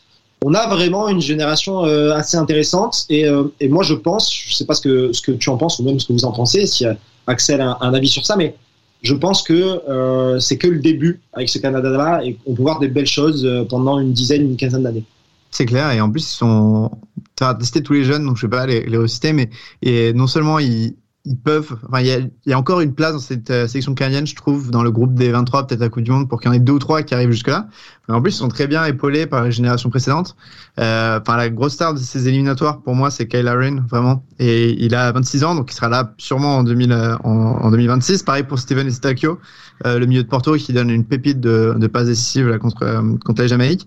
[0.44, 4.54] on a vraiment une génération euh, assez intéressante et, euh, et, moi je pense, je
[4.54, 6.32] sais pas ce que, ce que tu en penses ou même ce que vous en
[6.32, 6.94] pensez, si euh,
[7.26, 8.54] Axel a un, avis sur ça, mais
[9.02, 12.80] je pense que euh, c'est que le début avec ce Canada-là et on peut voir
[12.80, 15.04] des belles choses pendant une dizaine, une quinzaine d'années.
[15.50, 16.90] C'est clair et en plus ils sont,
[17.36, 19.50] tu as testé tous les jeunes donc je vais pas les, les reciter mais
[19.82, 20.94] et non seulement ils
[21.24, 21.76] ils peuvent.
[21.86, 24.34] Enfin, il y a, y a, encore une place dans cette euh, sélection canadienne, je
[24.34, 26.56] trouve, dans le groupe des 23, peut-être à Coupe du Monde, pour qu'il y en
[26.56, 27.68] ait deux ou trois qui arrivent jusque-là.
[28.08, 30.34] En plus, ils sont très bien épaulés par les générations précédentes.
[30.78, 34.24] Euh, enfin, la grosse star de ces éliminatoires, pour moi, c'est Kyle Aaron, vraiment.
[34.38, 37.70] Et il a 26 ans, donc il sera là sûrement en, 2000, euh, en, en
[37.70, 38.22] 2026.
[38.22, 39.38] Pareil pour Steven Estacchio,
[39.86, 42.82] euh, le milieu de Porto, qui donne une pépite de, de passes décisives là, contre,
[42.82, 43.86] euh, contre la Jamaïque.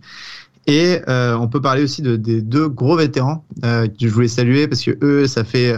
[0.65, 4.81] Et on peut parler aussi de, des deux gros vétérans que je voulais saluer parce
[4.81, 5.75] que eux, ça fait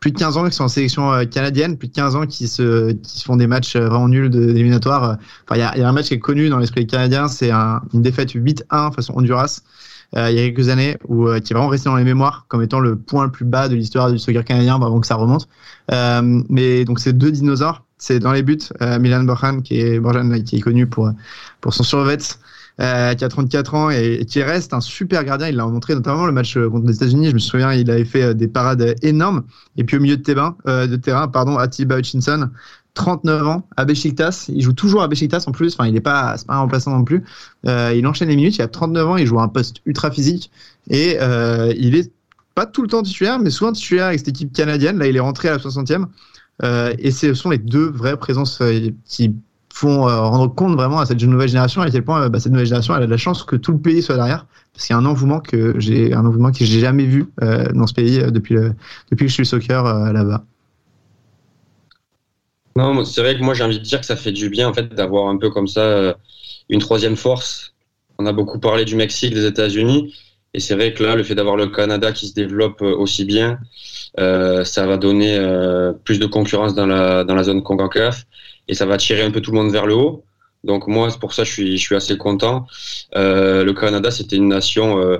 [0.00, 2.48] plus de 15 ans qu'ils sont en sélection euh, canadienne, plus de 15 ans qui
[2.48, 5.16] se, qui se font des matchs euh, vraiment nuls d'éliminatoires.
[5.44, 7.50] Enfin, il y a, y a, un match qui est connu dans l'esprit canadien, c'est
[7.50, 9.62] un, une défaite 8-1 face au Honduras.
[10.16, 12.62] Euh, il y a quelques années, où, qui est vraiment resté dans les mémoires comme
[12.62, 15.48] étant le point le plus bas de l'histoire du soccer canadien avant que ça remonte.
[15.90, 18.58] Euh, mais donc ces deux dinosaures, c'est dans les buts.
[19.00, 21.10] Milan Borjan, qui est Borjan, qui est connu pour
[21.60, 22.18] pour son survêt,
[22.80, 25.48] euh, qui a 34 ans et, qui reste un super gardien.
[25.48, 27.28] Il l'a montré notamment le match euh, contre les États-Unis.
[27.28, 29.44] Je me souviens, il avait fait euh, des parades énormes.
[29.76, 32.50] Et puis au milieu de terrain, euh, de terrain pardon, Atiba Hutchinson,
[32.96, 34.46] 39 ans, à Besiktas.
[34.48, 35.74] Il joue toujours à Besiktas en plus.
[35.74, 37.22] Enfin, il n'est pas, pas un remplaçant non plus.
[37.66, 38.56] Euh, il enchaîne les minutes.
[38.56, 39.16] Il a 39 ans.
[39.16, 40.50] Il joue à un poste ultra physique
[40.90, 42.10] et euh, il est
[42.54, 44.98] pas tout le temps titulaire, mais souvent titulaire avec cette équipe canadienne.
[44.98, 46.06] Là, il est rentré à la 60e.
[46.62, 48.62] Euh, et ce sont les deux vraies présences
[49.04, 49.34] qui
[49.76, 52.50] font euh, rendre compte vraiment à cette nouvelle génération à quel point euh, bah, cette
[52.50, 54.94] nouvelle génération elle a de la chance que tout le pays soit derrière parce qu'il
[54.94, 57.92] y a un engouement que j'ai un engouement que j'ai jamais vu euh, dans ce
[57.92, 58.56] pays depuis
[59.10, 60.44] depuis que je suis soccer là-bas.
[62.76, 64.72] Non, c'est vrai que moi j'ai envie de dire que ça fait du bien en
[64.72, 66.16] fait d'avoir un peu comme ça
[66.70, 67.74] une troisième force.
[68.18, 70.14] On a beaucoup parlé du Mexique, des États-Unis,
[70.54, 73.58] et c'est vrai que là le fait d'avoir le Canada qui se développe aussi bien,
[74.16, 75.38] ça va donner
[76.04, 78.26] plus de concurrence dans la dans la zone Concacaf
[78.68, 80.24] et ça va tirer un peu tout le monde vers le haut.
[80.64, 82.66] Donc moi, c'est pour ça je suis, je suis assez content.
[83.14, 85.18] Euh, le Canada, c'était une nation euh,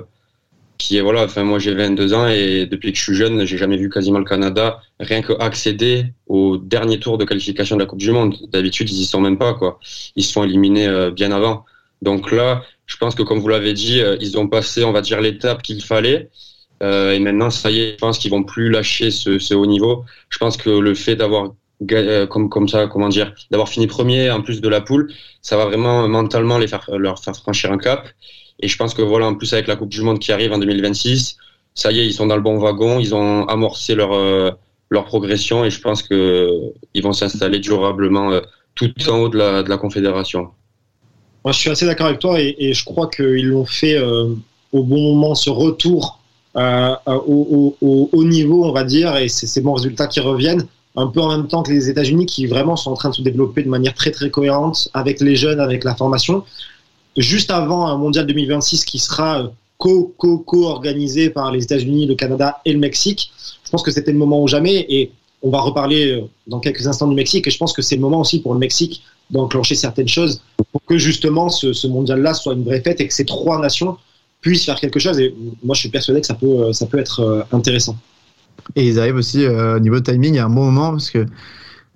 [0.77, 1.23] qui est voilà.
[1.23, 4.19] Enfin moi j'ai 22 ans et depuis que je suis jeune, j'ai jamais vu quasiment
[4.19, 8.35] le Canada rien que accéder au dernier tour de qualification de la Coupe du Monde.
[8.51, 9.79] D'habitude ils y sont même pas quoi.
[10.15, 11.65] Ils se sont éliminés euh, bien avant.
[12.01, 15.01] Donc là, je pense que comme vous l'avez dit, euh, ils ont passé, on va
[15.01, 16.29] dire l'étape qu'il fallait.
[16.83, 19.65] Euh, et maintenant, ça y est, je pense qu'ils vont plus lâcher ce, ce haut
[19.65, 20.05] niveau.
[20.29, 21.53] Je pense que le fait d'avoir
[22.29, 25.11] comme comme ça comment dire d'avoir fini premier en plus de la poule
[25.41, 28.07] ça va vraiment mentalement les faire leur faire franchir un cap.
[28.59, 30.57] Et je pense que voilà en plus avec la Coupe du Monde qui arrive en
[30.57, 31.37] 2026
[31.75, 34.51] ça y est ils sont dans le bon wagon ils ont amorcé leur euh,
[34.89, 36.49] leur progression et je pense que
[36.95, 38.41] ils vont s'installer durablement euh,
[38.73, 40.49] tout en haut de la, de la confédération.
[41.43, 45.13] Moi je suis assez d'accord avec toi et, je crois qu'ils l'ont fait au bon
[45.13, 46.17] moment ce retour
[46.57, 50.65] euh, au, au, au, niveau, on va dire, et c'est ces bons résultats qui reviennent,
[50.97, 53.21] un peu en même temps que les États-Unis qui vraiment sont en train de se
[53.21, 56.43] développer de manière très très cohérente avec les jeunes, avec la formation.
[57.15, 62.79] Juste avant un mondial 2026 qui sera co-co-co-organisé par les États-Unis, le Canada et le
[62.79, 63.31] Mexique.
[63.63, 65.11] Je pense que c'était le moment ou jamais et
[65.43, 68.19] on va reparler dans quelques instants du Mexique et je pense que c'est le moment
[68.19, 70.41] aussi pour le Mexique d'enclencher certaines choses
[70.71, 73.97] pour que justement ce, ce mondial-là soit une vraie fête et que ces trois nations
[74.41, 75.19] puissent faire quelque chose.
[75.19, 77.95] Et moi, je suis persuadé que ça peut, ça peut être euh, intéressant.
[78.75, 81.25] Et ils arrivent aussi euh, au niveau de timing à un bon moment parce que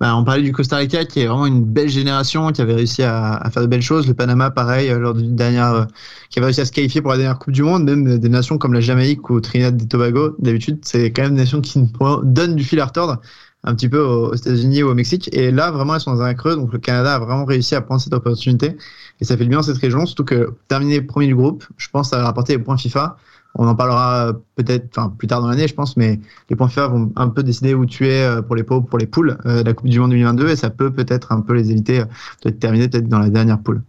[0.02, 3.04] bah, on parlait du Costa Rica qui est vraiment une belle génération qui avait réussi
[3.04, 4.08] à, faire de belles choses.
[4.08, 5.84] Le Panama, pareil, euh, lors d'une dernière, euh,
[6.28, 7.84] qui avait réussi à se qualifier pour la dernière Coupe du Monde.
[7.84, 11.42] Même des nations comme la Jamaïque ou Trinidad et Tobago, d'habitude, c'est quand même des
[11.42, 11.80] nations qui
[12.24, 13.20] donnent du fil à retordre
[13.64, 15.30] un petit peu aux États-Unis ou au Mexique.
[15.32, 16.56] Et là, vraiment, elles sont dans un creux.
[16.56, 18.76] Donc, le Canada a vraiment réussi à prendre cette opportunité.
[19.20, 22.10] Et ça fait le bien cette région, surtout que terminer premier du groupe, je pense,
[22.10, 23.16] ça va rapporter les points FIFA.
[23.54, 26.88] On en parlera peut-être enfin, plus tard dans l'année, je pense, mais les points FIFA
[26.88, 29.68] vont un peu décider où tu es euh, pour les pour les poules euh, de
[29.68, 32.04] la Coupe du Monde 2022 et ça peut peut-être un peu les éviter euh,
[32.44, 33.82] de terminer peut-être dans la dernière poule.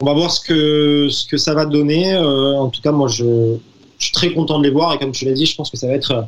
[0.00, 2.16] On va voir ce que, ce que ça va donner.
[2.16, 3.56] en tout cas, moi, je,
[3.98, 5.76] je, suis très content de les voir et comme tu l'as dit, je pense que
[5.76, 6.26] ça va être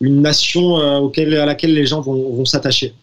[0.00, 2.94] une nation auquel, à laquelle les gens vont, vont s'attacher.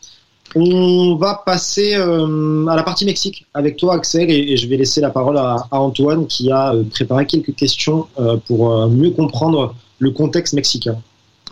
[0.56, 5.00] On va passer euh, à la partie Mexique avec toi, Axel, et, je vais laisser
[5.00, 10.12] la parole à, Antoine qui a euh, préparé quelques questions euh, pour mieux comprendre le
[10.12, 10.98] contexte mexicain.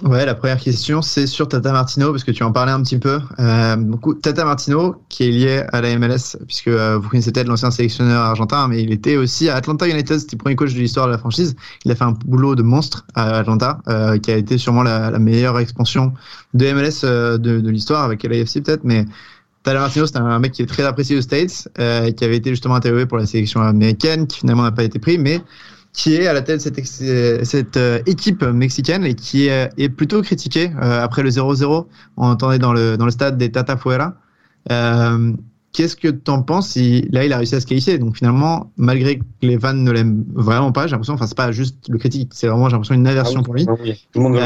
[0.04, 2.98] Ouais, la première question, c'est sur Tata Martino, parce que tu en parlais un petit
[2.98, 3.20] peu.
[3.40, 7.48] Euh, beaucoup, Tata Martino, qui est lié à la MLS, puisque euh, vous connaissez peut-être
[7.48, 10.80] l'ancien sélectionneur argentin, mais il était aussi à Atlanta United, c'était le premier coach de
[10.80, 11.56] l'histoire de la franchise.
[11.84, 15.12] Il a fait un boulot de monstre à Atlanta, euh, qui a été sûrement la,
[15.12, 16.14] la meilleure expansion
[16.54, 19.06] de MLS euh, de, de l'histoire, avec l'AFC peut-être, mais
[19.64, 22.52] Tata Martino, c'est un mec qui est très apprécié aux States, euh, qui avait été
[22.52, 25.42] justement interviewé pour la sélection américaine, qui finalement n'a pas été pris, mais
[25.94, 29.90] qui est à la tête de cette, cette euh, équipe mexicaine et qui est, est
[29.90, 31.88] plutôt critiquée euh, après le 0-0.
[32.18, 34.16] On entendait dans le, dans le stade des Tata Fuera.
[34.72, 35.34] Euh,
[35.72, 38.00] Qu'est-ce que tu en penses si là il a réussi à se qualifier?
[38.00, 41.52] Donc finalement, malgré que les fans ne l'aiment vraiment pas, j'ai l'impression, enfin c'est pas
[41.52, 43.66] juste le critique, c'est vraiment j'ai l'impression une aversion Ah oui, pour lui.
[43.68, 44.40] ah oui, Tout le monde veut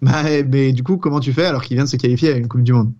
[0.00, 2.48] Bah, mais du coup, comment tu fais alors qu'il vient de se qualifier à une
[2.48, 2.92] Coupe du Monde?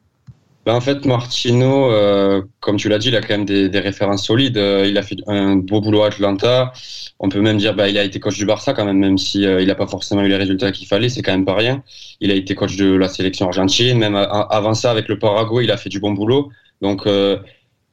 [0.64, 4.24] Ben, en fait, Martino, euh, comme tu l'as dit, il a quand même des, références
[4.24, 4.56] solides.
[4.58, 6.72] Euh, il a fait un beau boulot à Atlanta.
[7.18, 9.44] On peut même dire, bah, il a été coach du Barça quand même, même si
[9.44, 11.08] euh, il n'a pas forcément eu les résultats qu'il fallait.
[11.08, 11.82] C'est quand même pas rien.
[12.20, 13.98] Il a été coach de la sélection argentine.
[13.98, 16.50] Même avant ça, avec le Paraguay, il a fait du bon boulot.
[16.80, 17.08] Donc,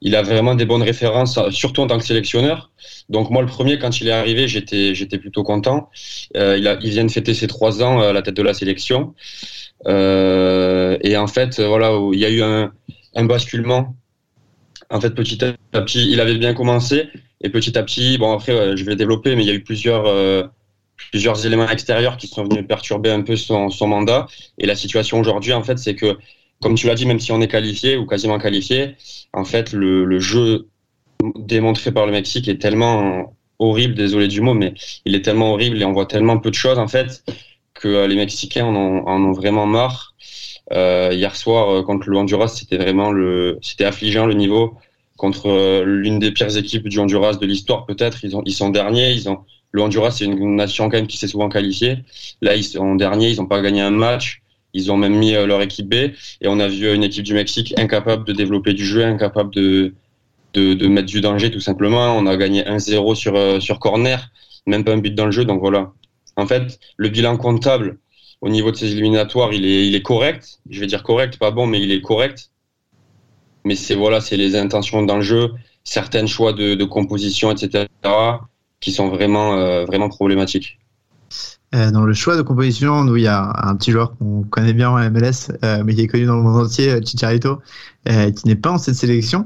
[0.01, 2.71] il a vraiment des bonnes références, surtout en tant que sélectionneur.
[3.09, 5.89] Donc, moi, le premier, quand il est arrivé, j'étais, plutôt content.
[6.37, 9.13] Euh, il, vient de fêter ses trois ans euh, à la tête de la sélection.
[9.87, 12.71] Euh, et en fait, voilà, il y a eu un,
[13.25, 13.95] basculement.
[14.89, 17.09] En fait, petit à petit, il avait bien commencé,
[17.41, 20.07] et petit à petit, bon après, je vais développer, mais il y a eu plusieurs,
[21.45, 24.27] éléments extérieurs qui sont venus perturber un peu son mandat.
[24.57, 26.17] Et la situation aujourd'hui, en fait, c'est que,
[26.61, 28.95] comme tu l'as dit, même si on est qualifié ou quasiment qualifié,
[29.33, 30.67] en fait, le, jeu
[31.35, 34.73] démontré par le Mexique est tellement horrible, désolé du mot, mais
[35.05, 37.23] il est tellement horrible et on voit tellement peu de choses, en fait,
[37.73, 40.15] que euh, les Mexicains en ont, en ont vraiment marre.
[40.71, 44.77] Euh, hier soir euh, contre le Honduras, c'était vraiment le, c'était affligeant le niveau
[45.17, 48.23] contre euh, l'une des pires équipes du Honduras de l'histoire peut-être.
[48.23, 49.11] Ils ils sont derniers.
[49.11, 49.39] Ils ont,
[49.71, 51.99] le Honduras c'est une nation quand même qui s'est souvent qualifiée.
[52.41, 54.41] Là ils sont derniers, ils n'ont pas gagné un match.
[54.73, 57.33] Ils ont même mis euh, leur équipe B et on a vu une équipe du
[57.33, 59.93] Mexique incapable de développer du jeu, incapable de
[60.53, 62.15] de, mettre du danger tout simplement.
[62.17, 64.29] On a gagné 1-0 sur euh, sur corner,
[64.65, 65.45] même pas un but dans le jeu.
[65.45, 65.91] Donc voilà.
[66.35, 67.99] En fait, le bilan comptable
[68.41, 70.59] au niveau de ces éliminatoires, il est, il est correct.
[70.69, 72.51] Je vais dire correct, pas bon, mais il est correct.
[73.65, 75.51] Mais c'est voilà, c'est les intentions dans le jeu,
[75.83, 77.85] certains choix de, composition, etc.,
[78.79, 80.79] qui sont vraiment, euh, vraiment problématiques.
[81.75, 84.73] Euh, dans le choix de composition, nous, il y a un petit joueur qu'on connaît
[84.73, 87.59] bien en MLS, euh, mais qui est connu dans le monde entier, euh, Chicharito,
[88.05, 89.45] qui n'est pas en cette sélection.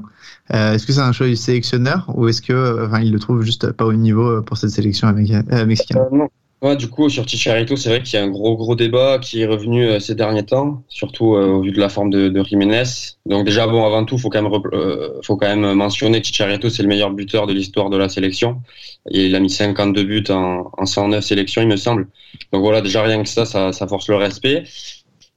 [0.50, 3.72] Est-ce que c'est un choix du sélectionneur ou est-ce que, enfin, il le trouve juste
[3.72, 5.98] pas au niveau pour cette sélection mexicaine?
[6.12, 6.28] Non.
[6.64, 9.42] Ouais, du coup, sur Chicharito, c'est vrai qu'il y a un gros, gros débat qui
[9.42, 12.42] est revenu euh, ces derniers temps, surtout euh, au vu de la forme de, de
[12.42, 12.84] Jiménez.
[13.26, 16.70] Donc déjà, bon, avant tout, faut quand même, euh, faut quand même mentionner que Chicharito,
[16.70, 18.62] c'est le meilleur buteur de l'histoire de la sélection.
[19.10, 22.08] Et il a mis 52 buts en, en 109 sélections, il me semble.
[22.52, 24.64] Donc voilà, déjà rien que ça, ça, force le respect.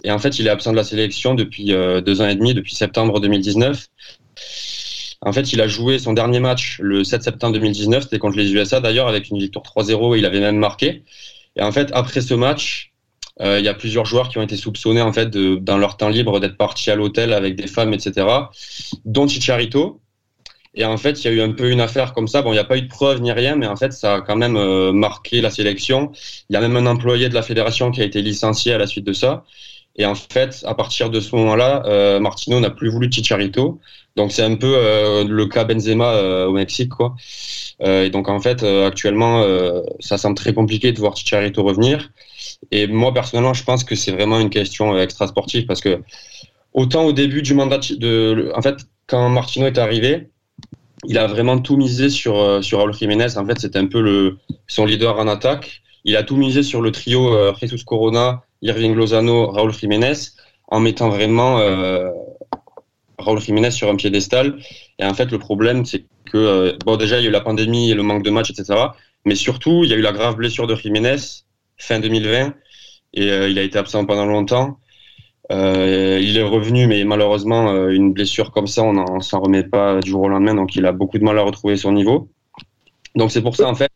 [0.03, 2.53] Et en fait, il est absent de la sélection depuis euh, deux ans et demi,
[2.53, 3.87] depuis septembre 2019.
[5.21, 8.53] En fait, il a joué son dernier match le 7 septembre 2019, c'était contre les
[8.53, 11.03] USA d'ailleurs, avec une victoire 3-0, il avait même marqué.
[11.55, 12.93] Et en fait, après ce match,
[13.41, 16.09] euh, il y a plusieurs joueurs qui ont été soupçonnés en fait dans leur temps
[16.09, 18.27] libre d'être partis à l'hôtel avec des femmes, etc.,
[19.05, 20.01] dont Chicharito.
[20.77, 22.43] Et en fait, il y a eu un peu une affaire comme ça.
[22.43, 24.21] Bon, il n'y a pas eu de preuve ni rien, mais en fait, ça a
[24.21, 26.11] quand même euh, marqué la sélection.
[26.49, 28.85] Il y a même un employé de la fédération qui a été licencié à la
[28.85, 29.43] suite de ça.
[29.95, 33.79] Et en fait, à partir de ce moment-là, euh, Martino n'a plus voulu Chicharito.
[34.15, 37.15] Donc c'est un peu euh, le cas Benzema au Mexique, quoi.
[37.79, 39.43] Et donc en fait, actuellement,
[39.99, 42.11] ça semble très compliqué de voir Chicharito revenir.
[42.71, 46.01] Et moi personnellement, je pense que c'est vraiment une question extra sportive parce que
[46.73, 50.29] autant au début du mandat de, en fait, quand Martino est arrivé,
[51.05, 53.37] il a vraiment tout misé sur, euh, sur Raúl Jiménez.
[53.37, 54.37] En fait, c'était un peu le,
[54.67, 55.81] son leader en attaque.
[56.07, 60.13] Il a tout misé sur le trio euh, Jesus Corona, Irving Lozano, Raúl Jiménez,
[60.69, 62.09] en mettant vraiment euh,
[63.17, 64.57] Raúl Jiménez sur un piédestal.
[64.99, 67.41] Et en fait, le problème, c'est que, euh, bon, déjà, il y a eu la
[67.41, 68.73] pandémie et le manque de matchs, etc.
[69.25, 71.17] Mais surtout, il y a eu la grave blessure de Jiménez
[71.77, 72.53] fin 2020
[73.13, 74.79] et il a été absent pendant longtemps.
[75.51, 79.63] Euh, il est revenu, mais malheureusement, euh, une blessure comme ça, on ne s'en remet
[79.63, 82.29] pas du jour au lendemain, donc il a beaucoup de mal à retrouver son niveau.
[83.15, 83.89] Donc c'est pour ça, en fait.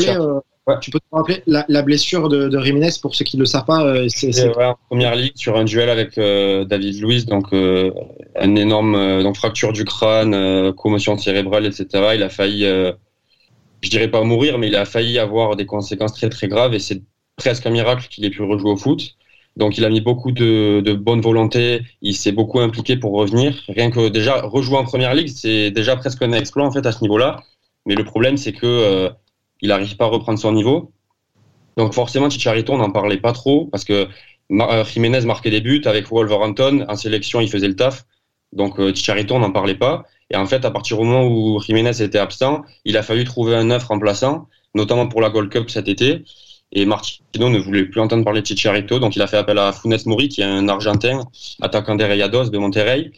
[0.00, 0.40] Euh,
[0.80, 3.64] tu peux te rappeler la, blessure de, de Jiménez, pour ceux qui ne le savent
[3.64, 9.36] pas C'est en première ligue, sur un duel avec David Luiz, donc un énorme donc,
[9.36, 11.86] fracture du crâne, commotion cérébrale, etc.
[12.16, 16.30] Il a failli, je dirais pas mourir, mais il a failli avoir des conséquences très
[16.30, 17.00] très graves, et c'est
[17.36, 19.15] presque un miracle qu'il ait pu rejouer au foot.
[19.56, 23.64] Donc il a mis beaucoup de, de bonne volonté, il s'est beaucoup impliqué pour revenir.
[23.68, 26.92] Rien que déjà rejouer en première ligue, c'est déjà presque un exploit en fait à
[26.92, 27.42] ce niveau-là.
[27.86, 29.10] Mais le problème c'est que euh,
[29.62, 30.92] il n'arrive pas à reprendre son niveau.
[31.78, 34.08] Donc forcément Chicharito n'en parlait pas trop parce que
[34.52, 38.04] euh, Jiménez marquait des buts avec Wolverhampton en sélection il faisait le taf.
[38.52, 38.92] Donc euh,
[39.30, 40.04] n'en parlait pas.
[40.30, 43.54] Et en fait à partir du moment où Jiménez était absent, il a fallu trouver
[43.54, 46.24] un neuf remplaçant, notamment pour la Gold Cup cet été.
[46.72, 49.72] Et Martino ne voulait plus entendre parler de Chicharito, donc il a fait appel à
[49.72, 51.20] Funes Mori, qui est un Argentin,
[51.60, 53.12] attaquant des Rayados de Monterrey,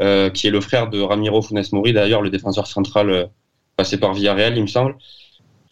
[0.00, 3.26] euh, qui est le frère de Ramiro Funes Mori, d'ailleurs le défenseur central euh,
[3.76, 4.96] passé par Villarreal, il me semble.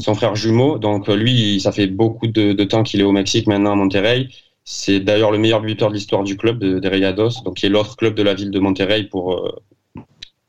[0.01, 3.47] Son frère jumeau, donc euh, lui, ça fait beaucoup de, temps qu'il est au Mexique,
[3.47, 4.29] maintenant à Monterrey.
[4.65, 7.97] C'est d'ailleurs le meilleur buteur de l'histoire du club des Rayados, donc qui est l'autre
[7.97, 9.61] club de la ville de Monterrey pour,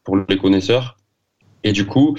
[0.04, 0.98] pour les connaisseurs.
[1.64, 2.18] Et du coup,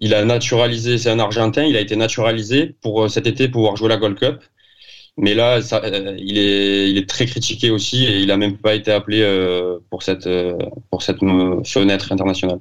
[0.00, 3.76] il a naturalisé, c'est un Argentin, il a été naturalisé pour euh, cet été pouvoir
[3.76, 4.40] jouer la Gold Cup.
[5.18, 8.56] Mais là, ça, euh, il, est, il est très critiqué aussi et il n'a même
[8.56, 10.28] pas été appelé euh, pour cette,
[10.90, 12.60] pour cette fenêtre internationale.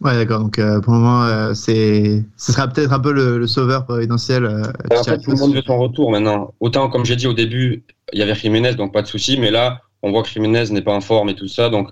[0.00, 0.40] Ouais, d'accord.
[0.40, 4.46] Donc pour le moment, c'est, ce sera peut-être un peu le, sauveur providentiel.
[4.46, 6.54] en fait, tout le monde veut son retour maintenant.
[6.58, 7.84] Autant, comme j'ai dit au début,
[8.14, 9.38] il y avait Jiménez, donc pas de souci.
[9.38, 11.68] Mais là, on voit que Jiménez n'est pas en forme et tout ça.
[11.68, 11.90] Donc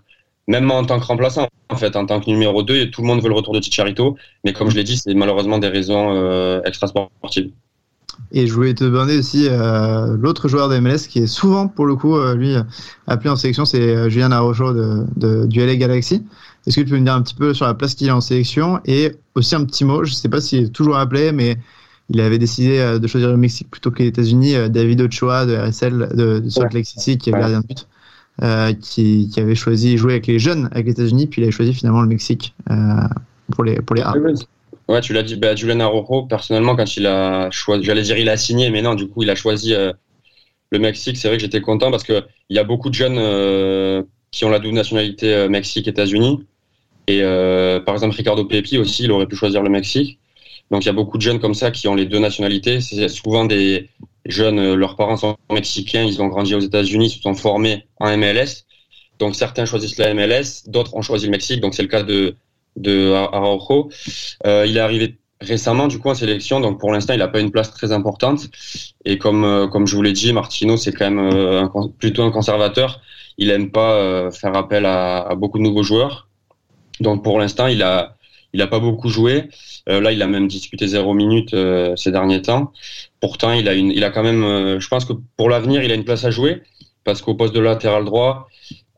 [0.49, 3.23] même en tant que remplaçant, en fait, en tant que numéro 2, tout le monde
[3.23, 4.17] veut le retour de Chicharito.
[4.45, 7.51] Mais comme je l'ai dit, c'est malheureusement des raisons euh, extra-sportives.
[8.33, 11.85] Et je voulais te demander aussi euh, l'autre joueur de MLS qui est souvent, pour
[11.85, 12.55] le coup, euh, lui,
[13.07, 16.25] appelé en sélection, c'est Julien Arrojo de, du LA Galaxy.
[16.67, 18.23] Est-ce que tu peux me dire un petit peu sur la place qu'il a en
[18.23, 21.59] sélection Et aussi un petit mot, je ne sais pas s'il est toujours appelé, mais
[22.09, 24.55] il avait décidé de choisir le Mexique plutôt que les États-Unis.
[24.71, 27.87] David Ochoa de RSL de, de Salt Lake City, qui est gardien de but.
[28.45, 31.75] Euh, qui, avait choisi jouer avec les jeunes avec les États-Unis, puis il a choisi
[31.75, 32.75] finalement le Mexique euh,
[33.51, 34.15] pour les pour les A.
[34.89, 38.29] Ouais, tu l'as dit, bah, Julian Arrojo, personnellement, quand il a choisi, j'allais dire il
[38.29, 39.93] a signé, mais non, du coup, il a choisi euh,
[40.71, 41.17] le Mexique.
[41.17, 43.17] C'est vrai que j'étais content parce qu'il y a beaucoup de jeunes
[44.31, 46.47] qui ont la double nationalité Mexique-États-Unis.
[47.09, 47.23] Et
[47.85, 50.21] par exemple, Ricardo Pepi aussi, il aurait pu choisir le Mexique.
[50.71, 52.81] Donc il y a beaucoup de jeunes comme ça qui ont les deux nationalités.
[52.81, 53.89] C'est souvent des,
[54.29, 58.17] jeunes, euh, leurs parents sont mexicains, ils ont grandi aux États-Unis, se sont formés en
[58.17, 58.65] MLS.
[59.19, 61.61] Donc certains choisissent la MLS, d'autres ont choisi le Mexique.
[61.61, 62.37] Donc c'est le cas de
[62.77, 63.91] de Araujo.
[64.47, 67.41] Euh, il est arrivé récemment du coup en sélection, donc pour l'instant il n'a pas
[67.41, 68.49] une place très importante.
[69.05, 71.67] Et comme euh, comme je vous l'ai dit, Martino c'est quand même euh,
[71.99, 73.01] plutôt un conservateur.
[73.39, 76.29] Il aime pas faire appel à, à, beaucoup de nouveaux joueurs.
[77.01, 78.17] Donc pour l'instant il a
[78.53, 79.49] il a pas beaucoup joué.
[79.87, 81.55] là il a même disputé zéro minute
[81.97, 82.73] ces derniers temps.
[83.21, 85.91] Pourtant, il a, une, il a quand même, euh, je pense que pour l'avenir, il
[85.91, 86.63] a une place à jouer
[87.05, 88.49] parce qu'au poste de latéral droit,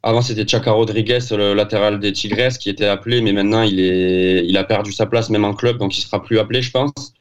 [0.03, 4.45] avant c'était Chaca Rodriguez, le latéral des Tigres, qui était appelé, mais maintenant il, est,
[4.47, 7.15] il a perdu sa place même en club, donc il sera plus appelé, je pense.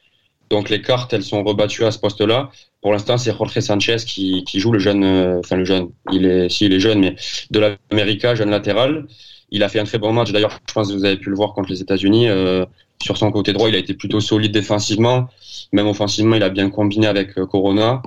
[0.49, 2.49] Donc les cartes, elles sont rebattues à ce poste-là.
[2.81, 6.25] Pour l'instant, c'est Jorge Sanchez qui, qui, joue le jeune, euh, enfin le jeune, il
[6.25, 7.15] est, si il est jeune, mais
[7.51, 9.05] de l'América, jeune latéral.
[9.51, 10.31] Il a fait un très bon match.
[10.31, 12.29] D'ailleurs, je pense que vous avez pu le voir contre les États-Unis.
[12.29, 12.65] Euh,
[13.01, 15.27] sur son côté droit, il a été plutôt solide défensivement.
[15.71, 18.01] Même offensivement, il a bien combiné avec euh, Corona.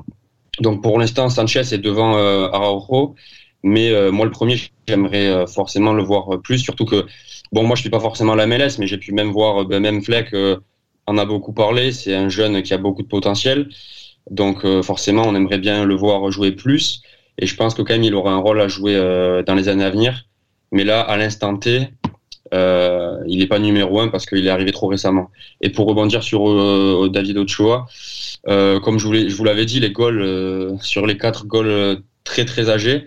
[0.61, 3.14] Donc pour l'instant, Sanchez est devant euh, Araujo.
[3.64, 4.57] Mais moi, le premier,
[4.88, 6.59] j'aimerais forcément le voir plus.
[6.59, 7.07] Surtout que,
[7.53, 10.03] bon, moi, je suis pas forcément la MLS, mais j'ai pu même voir, ben, même
[10.03, 10.34] Fleck
[11.07, 11.93] en a beaucoup parlé.
[11.93, 13.68] C'est un jeune qui a beaucoup de potentiel.
[14.32, 17.03] Donc forcément, on aimerait bien le voir jouer plus.
[17.38, 18.97] Et je pense que quand même, il aura un rôle à jouer
[19.47, 20.24] dans les années à venir.
[20.72, 21.88] Mais là, à l'instant T,
[22.52, 25.30] il n'est pas numéro un parce qu'il est arrivé trop récemment.
[25.60, 27.86] Et pour rebondir sur David Ochoa,
[28.44, 33.04] comme je vous, l'avais dit, les goals sur les quatre goals très très âgés.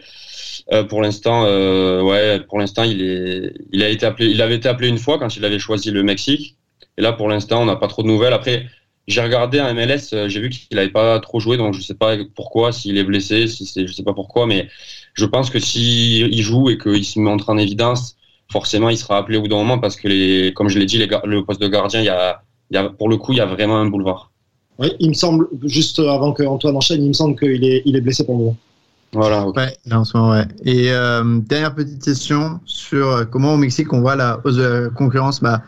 [0.89, 4.88] pour l'instant, ouais, pour l'instant, il est, il a été appelé, il avait été appelé
[4.88, 6.55] une fois quand il avait choisi le Mexique.
[6.97, 8.34] Et là, pour l'instant, on n'a pas trop de nouvelles.
[8.34, 8.66] Après,
[9.07, 11.84] j'ai regardé un MLS, euh, j'ai vu qu'il n'avait pas trop joué, donc je ne
[11.84, 14.68] sais pas pourquoi, s'il est blessé, si c'est, je sais pas pourquoi, mais
[15.16, 18.16] je pense que s'il joue et qu'il se montre en évidence,
[18.51, 20.97] forcément, il sera appelé au bout d'un moment parce que, les, comme je l'ai dit,
[20.97, 23.38] les, le poste de gardien, il y a, il y a, pour le coup, il
[23.38, 24.32] y a vraiment un boulevard.
[24.78, 27.95] Oui, il me semble, juste avant que Antoine enchaîne, il me semble qu'il est, il
[27.95, 28.57] est blessé pour le moment.
[29.13, 29.47] Voilà.
[29.47, 30.45] Ouais, en ce moment, ouais.
[30.66, 34.63] Et euh, dernière petite question sur euh, comment au Mexique on voit la hausse de
[34.63, 35.41] la concurrence.
[35.41, 35.61] Bah,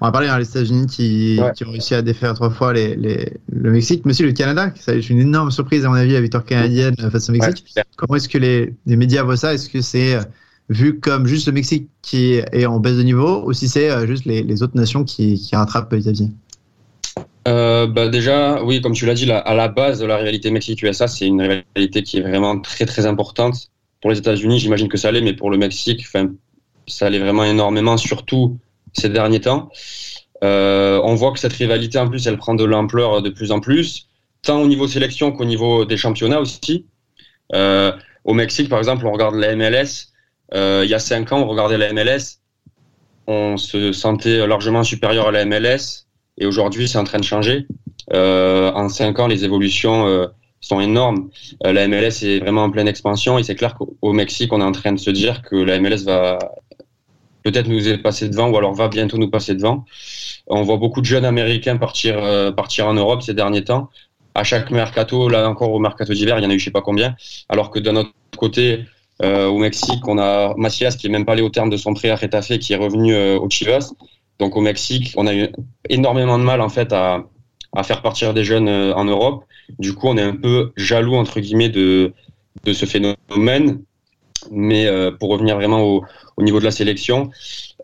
[0.00, 2.96] on va parler hein, des États-Unis qui, qui, ont réussi à défaire trois fois les,
[2.96, 4.70] les, le Mexique, mais aussi le Canada.
[4.74, 7.64] C'est une énorme surprise, à mon avis, la victoire canadienne face au Mexique.
[7.96, 9.54] Comment est-ce que les, les, médias voient ça?
[9.54, 10.22] Est-ce que c'est euh,
[10.68, 14.06] vu comme juste le Mexique qui est en baisse de niveau ou si c'est euh,
[14.06, 16.30] juste les, les, autres nations qui, qui rattrapent à petit?
[17.48, 21.08] Euh, bah déjà, oui, comme tu l'as dit, à la base de la rivalité Mexique-USA,
[21.08, 23.70] c'est une rivalité qui est vraiment très très importante.
[24.02, 26.06] Pour les États-Unis, j'imagine que ça l'est, mais pour le Mexique,
[26.86, 28.58] ça l'est vraiment énormément, surtout
[28.96, 29.70] ces derniers temps.
[30.44, 33.60] Euh, on voit que cette rivalité, en plus, elle prend de l'ampleur de plus en
[33.60, 34.08] plus,
[34.42, 36.86] tant au niveau sélection qu'au niveau des championnats aussi.
[37.54, 37.92] Euh,
[38.24, 40.12] au Mexique, par exemple, on regarde la MLS.
[40.54, 42.40] Euh, il y a cinq ans, on regardait la MLS.
[43.26, 46.06] On se sentait largement supérieur à la MLS.
[46.38, 47.66] Et aujourd'hui, c'est en train de changer.
[48.12, 50.28] en cinq ans, les évolutions
[50.60, 51.30] sont énormes.
[51.64, 53.38] la MLS est vraiment en pleine expansion.
[53.38, 56.04] Et c'est clair qu'au Mexique, on est en train de se dire que la MLS
[56.04, 56.38] va
[57.46, 59.84] peut-être nous est passé devant ou alors va bientôt nous passer devant.
[60.48, 63.88] On voit beaucoup de jeunes américains partir, euh, partir en Europe ces derniers temps.
[64.34, 66.72] À chaque mercato, là encore au mercato d'hiver, il y en a eu je sais
[66.72, 67.14] pas combien.
[67.48, 68.84] Alors que d'un autre côté,
[69.22, 71.94] euh, au Mexique, on a Macias qui est même pas allé au terme de son
[71.94, 73.92] prêt à Retafe qui est revenu euh, au Chivas.
[74.40, 75.48] Donc au Mexique, on a eu
[75.88, 77.26] énormément de mal en fait à,
[77.76, 79.44] à faire partir des jeunes en Europe.
[79.78, 82.12] Du coup, on est un peu jaloux entre guillemets de,
[82.64, 83.82] de ce phénomène.
[84.50, 84.86] Mais
[85.18, 86.04] pour revenir vraiment au,
[86.36, 87.30] au niveau de la sélection.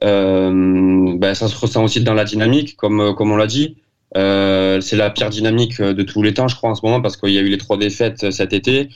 [0.05, 3.77] Euh, ben, ça se ressent aussi dans la dynamique, comme, euh, comme on l'a dit.
[4.17, 7.17] Euh, c'est la pire dynamique de tous les temps, je crois, en ce moment, parce
[7.17, 8.91] qu'il y a eu les trois défaites cet été,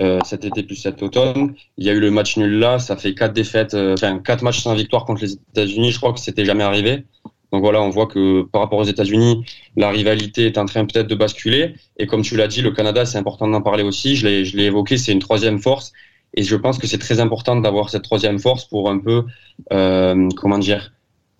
[0.00, 1.54] euh, cet été plus cet automne.
[1.78, 3.76] Il y a eu le match nul là, ça fait quatre défaites,
[4.24, 5.92] quatre matchs sans victoire contre les États-Unis.
[5.92, 7.04] Je crois que c'était jamais arrivé.
[7.52, 9.44] Donc voilà, on voit que par rapport aux États-Unis,
[9.76, 11.74] la rivalité est en train peut-être de basculer.
[11.96, 14.16] Et comme tu l'as dit, le Canada, c'est important d'en parler aussi.
[14.16, 15.92] Je l'ai évoqué, c'est une troisième force.
[16.36, 19.24] Et je pense que c'est très important d'avoir cette troisième force pour un peu,
[19.72, 20.92] euh, comment dire,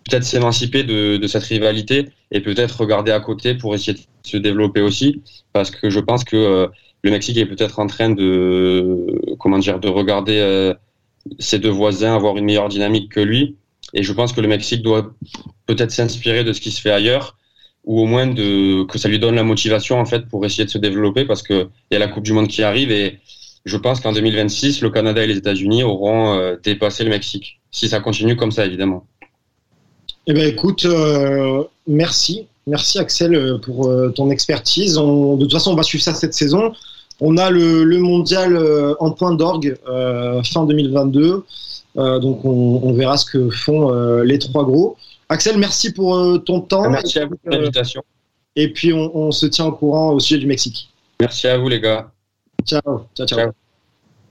[0.09, 4.37] peut-être s'émanciper de, de, cette rivalité et peut-être regarder à côté pour essayer de se
[4.37, 5.21] développer aussi.
[5.53, 6.67] Parce que je pense que euh,
[7.03, 9.05] le Mexique est peut-être en train de,
[9.39, 10.73] comment dire, de regarder euh,
[11.39, 13.55] ses deux voisins avoir une meilleure dynamique que lui.
[13.93, 15.13] Et je pense que le Mexique doit
[15.65, 17.37] peut-être s'inspirer de ce qui se fait ailleurs
[17.83, 20.69] ou au moins de, que ça lui donne la motivation en fait pour essayer de
[20.69, 23.19] se développer parce qu'il y a la Coupe du Monde qui arrive et
[23.67, 27.89] je pense qu'en 2026, le Canada et les États-Unis auront euh, dépassé le Mexique, si
[27.89, 29.05] ça continue comme ça, évidemment.
[30.25, 32.47] Eh bien, écoute, euh, merci.
[32.65, 34.95] Merci, Axel, euh, pour ton expertise.
[34.95, 36.73] de toute façon, on va suivre ça cette saison.
[37.19, 38.57] On a le, mondial
[38.99, 39.75] en point d'orgue
[40.43, 41.43] fin 2022.
[41.95, 43.91] donc, on, verra ce que font
[44.21, 44.97] les trois gros.
[45.29, 46.89] Axel, merci pour ton temps.
[46.89, 48.01] Merci à vous pour l'invitation.
[48.55, 50.89] Et puis, on, on se tient au courant au sujet du Mexique.
[51.19, 52.11] Merci à vous, les gars.
[52.67, 53.07] Ciao.
[53.15, 53.51] Ciao, ciao.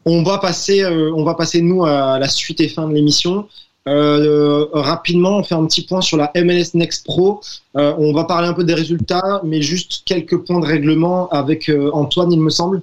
[0.05, 3.49] On va passer, euh, on va passer nous à la suite et fin de l'émission.
[3.89, 7.41] Euh, rapidement, on fait un petit point sur la MLS Next Pro.
[7.77, 11.71] Euh, on va parler un peu des résultats, mais juste quelques points de règlement avec
[11.93, 12.83] Antoine, il me semble.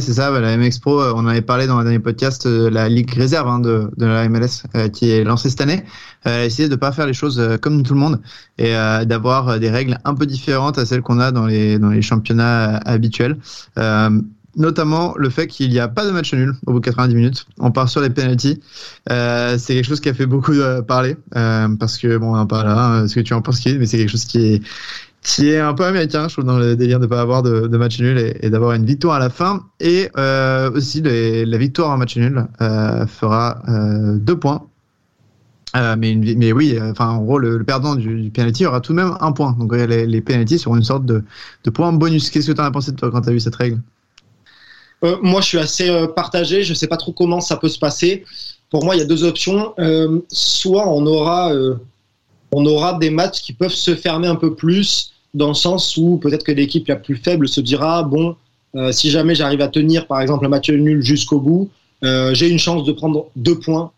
[0.00, 0.30] C'est ça.
[0.30, 3.48] Bah, la MX Pro, on en avait parlé dans le dernier podcast, la ligue réserve
[3.48, 5.84] hein, de, de, la MLS qui est lancée cette année.
[6.24, 8.20] Essayé de ne pas faire les choses comme tout le monde
[8.58, 8.72] et
[9.06, 12.76] d'avoir des règles un peu différentes à celles qu'on a dans les, dans les championnats
[12.84, 13.36] habituels
[14.56, 17.46] notamment le fait qu'il n'y a pas de match nul au bout de 90 minutes.
[17.58, 18.60] On part sur les penalties.
[19.10, 22.38] Euh, c'est quelque chose qui a fait beaucoup euh, parler euh, parce que bon, on
[22.38, 22.86] en parle là.
[22.86, 24.62] Hein, ce que tu en penses, mais c'est quelque chose qui est
[25.22, 27.68] qui est un peu américain, je trouve, dans le délire de ne pas avoir de,
[27.68, 29.64] de match nul et, d'avoir une victoire à la fin.
[29.78, 34.66] Et euh, aussi, la victoire en match nul euh, fera euh, deux points.
[35.74, 39.30] mais, oui, enfin, en gros, le, perdant du, du, penalty aura tout de même un
[39.30, 39.56] point.
[39.58, 41.22] Donc, les, les penalties seront une sorte de,
[41.62, 42.28] de point bonus.
[42.28, 43.80] Qu'est-ce que tu en as pensé, toi, quand tu as vu cette règle?
[45.22, 46.64] Moi, je suis assez partagé.
[46.64, 48.24] Je ne sais pas trop comment ça peut se passer.
[48.70, 49.74] Pour moi, il y a deux options.
[50.28, 51.52] Soit on aura,
[52.52, 56.18] on aura des matchs qui peuvent se fermer un peu plus, dans le sens où
[56.18, 58.36] peut-être que l'équipe la plus faible se dira bon,
[58.90, 61.70] si jamais j'arrive à tenir, par exemple, un match nul jusqu'au bout,
[62.02, 63.90] j'ai une chance de prendre deux points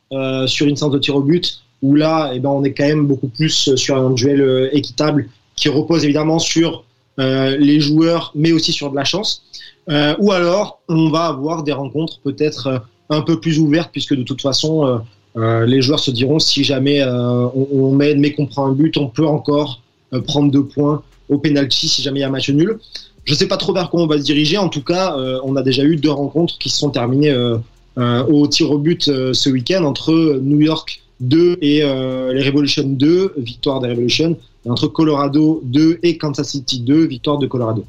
[0.46, 3.06] sur une séance de tir au but où là, eh ben, on est quand même
[3.06, 6.84] beaucoup plus sur un duel équitable qui repose évidemment sur
[7.18, 9.44] les joueurs, mais aussi sur de la chance.
[9.88, 14.40] ou alors, on va avoir des rencontres peut-être un peu plus ouvertes, puisque de toute
[14.40, 15.00] façon,
[15.36, 19.08] les joueurs se diront si jamais on, on mène mais qu'on prend un but, on
[19.08, 19.80] peut encore
[20.26, 22.78] prendre deux points au penalty si jamais il y a un match nul.
[23.24, 24.58] Je ne sais pas trop vers quoi on va se diriger.
[24.58, 27.56] En tout cas, euh, on a déjà eu deux rencontres qui se sont terminées euh,
[27.96, 30.12] euh, au tir au but ce week-end entre
[30.42, 36.18] New York 2 et les Revolution 2, victoire des Revolution, et entre Colorado 2 et
[36.18, 37.84] Kansas City 2, victoire de Colorado.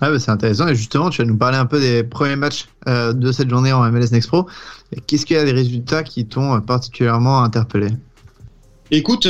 [0.00, 2.66] Ah bah c'est intéressant et justement tu vas nous parler un peu des premiers matchs
[2.86, 4.46] de cette journée en MLS Next Pro.
[5.06, 7.88] Qu'est-ce qu'il y a des résultats qui t'ont particulièrement interpellé?
[8.90, 9.28] Écoute,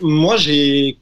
[0.00, 0.96] moi j'ai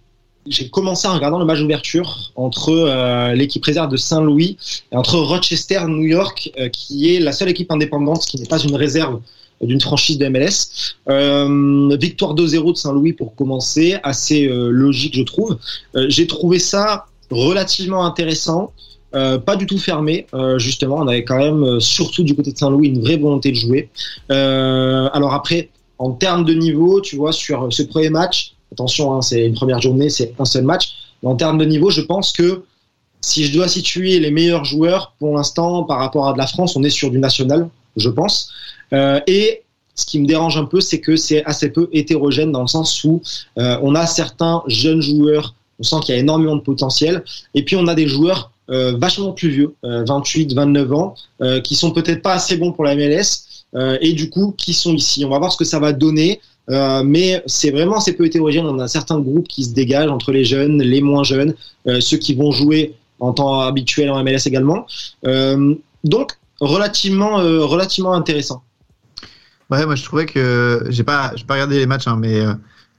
[0.46, 4.56] j'ai commencé en regardant le match d'ouverture entre euh, l'équipe réserve de Saint-Louis
[4.90, 8.58] et entre Rochester, New York, euh, qui est la seule équipe indépendante qui n'est pas
[8.58, 9.20] une réserve
[9.60, 10.96] d'une franchise de MLS.
[11.08, 15.56] Euh, victoire 2-0 de Saint-Louis pour commencer, assez logique je trouve.
[16.08, 18.72] j'ai trouvé ça relativement intéressant.
[19.12, 20.26] pas du tout fermé,
[20.56, 20.96] justement.
[20.96, 23.88] On avait quand même, surtout du côté de Saint-Louis, une vraie volonté de jouer.
[24.28, 25.68] alors après,
[25.98, 29.80] en termes de niveau, tu vois, sur ce premier match, Attention, hein, c'est une première
[29.80, 30.94] journée, c'est un seul match.
[31.22, 32.64] En termes de niveau, je pense que
[33.20, 36.76] si je dois situer les meilleurs joueurs pour l'instant par rapport à de la France,
[36.76, 38.50] on est sur du national, je pense.
[38.92, 39.62] Euh, et
[39.94, 43.04] ce qui me dérange un peu, c'est que c'est assez peu hétérogène dans le sens
[43.04, 43.22] où
[43.58, 47.22] euh, on a certains jeunes joueurs, on sent qu'il y a énormément de potentiel,
[47.54, 51.14] et puis on a des joueurs euh, vachement plus vieux, 28, 29 ans,
[51.62, 53.44] qui sont peut-être pas assez bons pour la MLS,
[54.00, 55.24] et du coup qui sont ici.
[55.24, 56.40] On va voir ce que ça va donner.
[56.72, 58.66] Euh, mais c'est vraiment c'est peu hétérogène.
[58.66, 61.54] On a certains groupes qui se dégagent entre les jeunes, les moins jeunes,
[61.86, 64.86] euh, ceux qui vont jouer en temps habituel en MLS également.
[65.26, 68.62] Euh, donc relativement relativement intéressant.
[69.70, 72.42] Ouais, moi je trouvais que j'ai pas pas regardé les matchs, hein, mais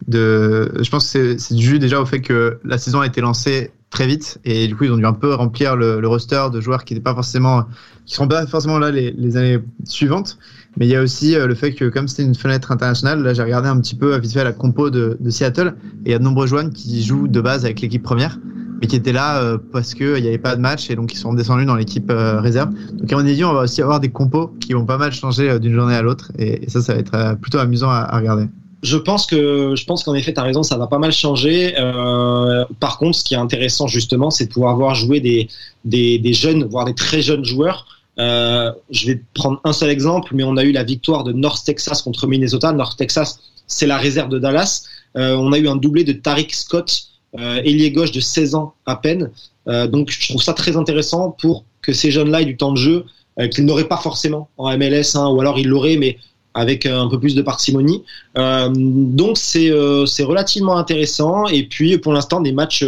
[0.08, 3.72] de, je pense que c'est dû déjà au fait que la saison a été lancée
[3.90, 6.84] très vite et du coup ils ont dû un peu remplir le, roster de joueurs
[6.84, 7.66] qui n'étaient pas forcément
[8.06, 10.38] qui seront pas forcément là les années suivantes
[10.78, 13.34] mais il y a aussi euh, le fait que comme c'était une fenêtre internationale là
[13.34, 16.16] j'ai regardé un petit peu vite fait la compo de, de Seattle et il y
[16.16, 18.40] a de nombreux joueurs qui jouent de base avec l'équipe première
[18.82, 21.14] mais qui étaient là euh, parce que il n'y avait pas de match et donc
[21.14, 24.00] ils sont descendus dans l'équipe euh, réserve donc à mon avis on va aussi avoir
[24.00, 27.00] des compos qui vont pas mal changer d'une journée à l'autre et, ça ça va
[27.00, 28.48] être plutôt amusant à, à regarder
[28.84, 31.74] je pense que je pense qu'en effet, tu as raison, ça va pas mal changer.
[31.80, 35.48] Euh, par contre, ce qui est intéressant justement, c'est de pouvoir voir jouer des,
[35.86, 37.88] des, des, jeunes, voire des très jeunes joueurs.
[38.20, 41.66] Euh, je vais prendre un seul exemple, mais on a eu la victoire de North
[41.66, 42.72] Texas contre Minnesota.
[42.72, 44.86] North Texas, c'est la réserve de Dallas.
[45.18, 47.04] Euh, on a eu un doublé de Tariq Scott,
[47.40, 49.32] euh, ailier gauche de 16 ans à peine.
[49.66, 53.06] Donc, je trouve ça très intéressant pour que ces jeunes-là aient du temps de jeu
[53.50, 56.18] qu'ils n'auraient pas forcément en MLS, hein, ou alors ils l'auraient, mais
[56.54, 58.04] avec un peu plus de parcimonie.
[58.38, 61.48] Euh, donc c'est euh, relativement intéressant.
[61.48, 62.86] Et puis pour l'instant des matchs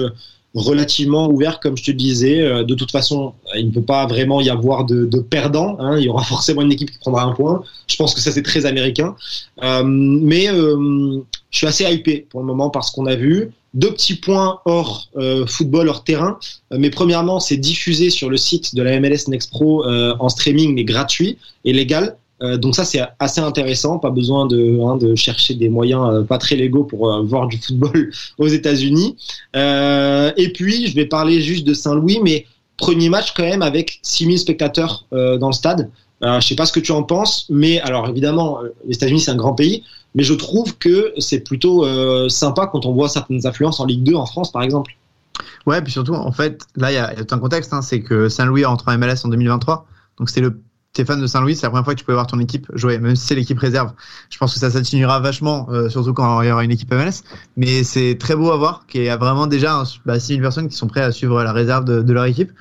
[0.55, 2.63] relativement ouverts, comme je te disais.
[2.63, 5.77] De toute façon, il ne peut pas vraiment y avoir de, de perdants.
[5.79, 5.97] Hein.
[5.99, 7.63] Il y aura forcément une équipe qui prendra un point.
[7.87, 9.15] Je pense que ça c'est très américain.
[9.61, 11.21] mais je
[11.57, 15.09] suis assez hypé pour le moment parce qu'on a vu deux petits points hors
[15.47, 16.39] football, hors terrain.
[16.71, 20.85] mais premièrement, c'est diffusé sur le site de la MLS Next Pro en streaming, mais
[20.85, 22.17] gratuit et légal.
[22.41, 26.37] Euh, donc ça c'est assez intéressant, pas besoin de, hein, chercher des moyens euh, pas
[26.37, 29.15] très légaux pour euh, voir du football aux États-Unis.
[29.53, 32.45] et puis je vais parler juste de Saint-Louis, mais
[32.77, 35.89] premier match quand même avec 6000 spectateurs dans le stade.
[36.21, 39.37] je sais pas ce que tu en penses, mais alors évidemment les États-Unis c'est un
[39.37, 39.83] grand pays,
[40.13, 41.85] mais je trouve que c'est plutôt
[42.27, 44.91] sympa quand on voit certaines influences en Ligue 2 en France par exemple.
[45.65, 48.65] Ouais, puis surtout en fait là il y, a un contexte, hein, c'est que Saint-Louis
[48.65, 49.87] rentre en MLS en 2023,
[50.19, 50.59] donc c'est le
[50.95, 52.97] t'es fan de Saint-Louis, c'est la première fois que tu peux voir ton équipe jouer,
[52.97, 53.91] même si c'est l'équipe réserve.
[54.29, 57.21] Je pense que ça s'atténuera vachement, euh, surtout quand il y aura une équipe MLS.
[57.57, 60.75] Mais c'est très beau à voir qu'il y a vraiment déjà bah, 6000 personnes qui
[60.75, 62.51] sont prêtes à suivre la réserve de, leur équipe.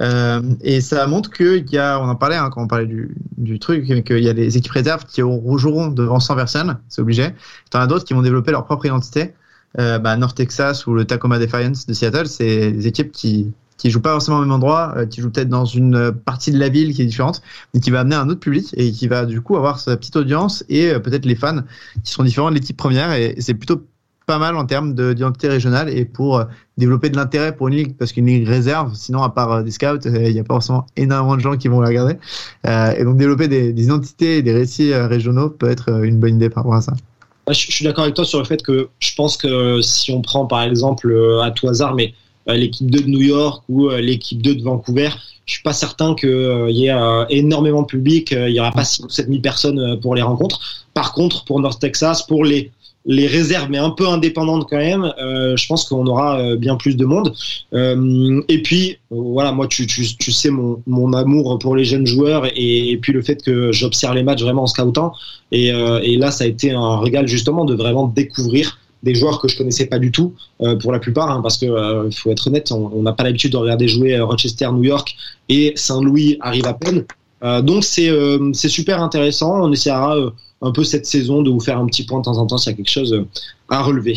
[0.00, 3.14] Euh, et ça montre qu'il y a, on en parlait hein, quand on parlait du,
[3.36, 7.28] du truc, qu'il y a des équipes réserves qui joueront devant 100 personnes, c'est obligé.
[7.70, 9.34] T'en as d'autres qui vont développer leur propre identité.
[9.78, 13.52] Euh, bah, North Texas ou le Tacoma Defiance de Seattle, c'est des équipes qui,
[13.82, 16.58] qui joue pas forcément au même endroit, euh, qui joue peut-être dans une partie de
[16.58, 17.42] la ville qui est différente,
[17.74, 20.14] mais qui va amener un autre public et qui va du coup avoir sa petite
[20.14, 21.62] audience et euh, peut-être les fans
[22.04, 23.10] qui sont différents de l'équipe première.
[23.10, 23.84] Et c'est plutôt
[24.24, 26.44] pas mal en termes d'identité régionale et pour euh,
[26.78, 29.98] développer de l'intérêt pour une ligue parce qu'une ligue réserve sinon à part des scouts
[30.04, 32.18] il n'y a pas forcément énormément de gens qui vont la regarder.
[32.64, 36.50] Et donc développer des, des, identités et des récits régionaux peut être une bonne idée
[36.50, 36.92] par rapport à ça.
[37.48, 40.46] Je, suis d'accord avec toi sur le fait que je pense que si on prend
[40.46, 41.12] par exemple
[41.42, 44.62] à tout hasard mais euh, l'équipe 2 de New York ou euh, l'équipe 2 de
[44.62, 45.10] Vancouver,
[45.46, 46.96] je suis pas certain qu'il euh, y ait
[47.30, 48.32] énormément de public.
[48.32, 50.86] Il y aura pas 6 ou 7 000 personnes pour les rencontres.
[50.94, 52.70] Par contre, pour North Texas, pour les
[53.04, 56.76] les réserves, mais un peu indépendantes quand même, euh, je pense qu'on aura euh, bien
[56.76, 57.34] plus de monde.
[57.74, 62.06] Euh, et puis, voilà, moi, tu, tu, tu sais mon, mon, amour pour les jeunes
[62.06, 65.12] joueurs et, et puis le fait que j'observe les matchs vraiment en scoutant.
[65.50, 69.48] Et, et, là, ça a été un régal justement de vraiment découvrir des joueurs que
[69.48, 70.34] je connaissais pas du tout
[70.80, 71.66] pour la plupart, hein, parce que
[72.14, 75.16] faut être honnête, on n'a pas l'habitude de regarder jouer Rochester, New York
[75.48, 77.04] et Saint-Louis arrive à peine.
[77.62, 78.10] donc c'est
[78.52, 79.60] c'est super intéressant.
[79.62, 80.16] On essaiera
[80.62, 82.70] un peu cette saison, de vous faire un petit point de temps en temps s'il
[82.70, 83.26] y a quelque chose euh,
[83.68, 84.16] à relever.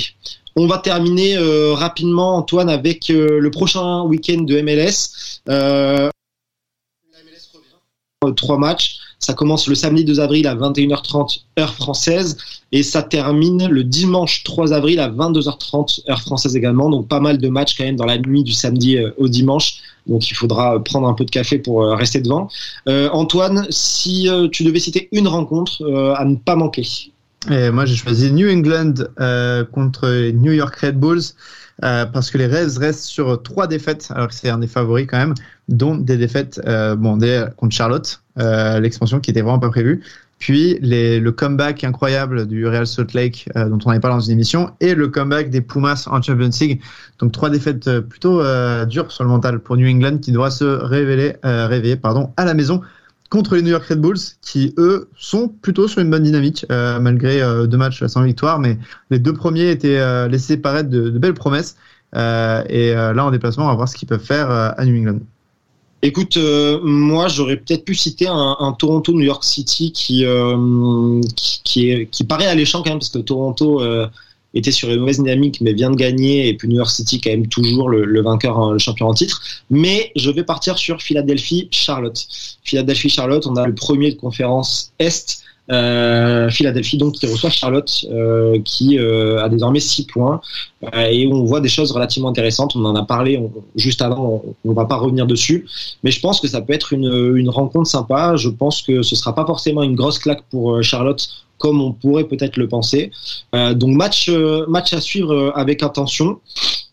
[0.56, 5.42] On va terminer euh, rapidement, Antoine, avec euh, le prochain week-end de MLS.
[8.36, 8.98] Trois matchs.
[9.20, 12.38] Ça commence le samedi 2 avril à 21h30 heure française
[12.72, 16.90] et ça termine le dimanche 3 avril à 22h30 heure française également.
[16.90, 19.82] Donc pas mal de matchs quand même dans la nuit du samedi au dimanche.
[20.08, 22.50] Donc il faudra prendre un peu de café pour euh, rester devant.
[22.88, 25.84] Euh, Antoine, si euh, tu devais citer une rencontre
[26.18, 26.88] à ne pas manquer.
[27.50, 28.94] Et moi j'ai choisi New England
[29.72, 31.22] contre New York Red Bulls.
[31.82, 35.18] Parce que les Reds restent sur trois défaites, alors que c'est un des favoris quand
[35.18, 35.34] même,
[35.68, 36.62] dont des défaites
[36.98, 37.20] bon,
[37.58, 40.02] contre Charlotte, l'expansion qui était vraiment pas prévue,
[40.38, 44.34] puis le comeback incroyable du Real Salt Lake, euh, dont on avait parlé dans une
[44.34, 46.82] émission, et le comeback des Pumas en Champions League.
[47.20, 50.52] Donc trois défaites euh, plutôt euh, dures sur le mental pour New England, qui doit
[50.52, 52.82] se révéler, réveiller pardon, à la maison
[53.30, 57.42] contre les New York Red Bulls, qui eux sont plutôt sur une bonne dynamique, malgré
[57.68, 58.60] deux matchs sans victoire.
[58.60, 58.78] Mais
[59.10, 61.76] les deux premiers étaient laissés paraître de, belles promesses.
[62.14, 65.20] et là, en déplacement, on va voir ce qu'ils peuvent faire à New England.
[66.06, 71.20] Écoute, euh, moi j'aurais peut-être pu citer un, un Toronto New York City qui euh,
[71.36, 74.08] qui, qui, est, qui paraît alléchant quand même parce que Toronto euh,
[74.56, 77.30] était sur une mauvaise dynamique mais vient de gagner et puis New York City quand
[77.30, 79.42] même toujours le, vainqueur, hein, le champion en titre.
[79.70, 82.26] Mais je vais partir sur Philadelphie Charlotte.
[82.64, 88.06] Philadelphie Charlotte, on a le premier de conférence Est euh, Philadelphie donc qui reçoit Charlotte
[88.12, 90.42] euh, qui euh, a désormais 6 points.
[90.84, 92.76] Euh, et on voit des choses relativement intéressantes.
[92.76, 93.42] On en a parlé
[93.76, 95.66] juste avant on, va pas revenir dessus.
[96.04, 98.36] Mais je pense que ça peut être une, une rencontre sympa.
[98.36, 102.26] Je pense que ce sera pas forcément une grosse claque pour Charlotte comme on pourrait
[102.26, 103.12] peut-être le penser.
[103.54, 104.30] Donc match
[104.68, 106.40] match à suivre avec attention.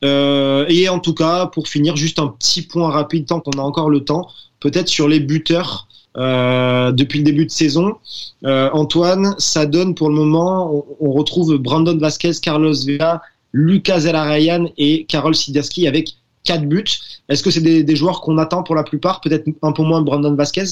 [0.02, 3.90] Et en tout cas pour finir juste un petit point rapide tant qu'on a encore
[3.90, 4.28] le temps.
[4.60, 7.96] Peut-être sur les buteurs euh, depuis le début de saison.
[8.44, 14.66] Euh, Antoine, ça donne pour le moment, on, retrouve Brandon Vasquez, Carlos Vela, Lucas Zelarayan
[14.76, 16.84] et Carol Siderski avec quatre buts.
[17.28, 20.34] Est-ce que c'est des, joueurs qu'on attend pour la plupart Peut-être un peu moins Brandon
[20.34, 20.64] Vasquez?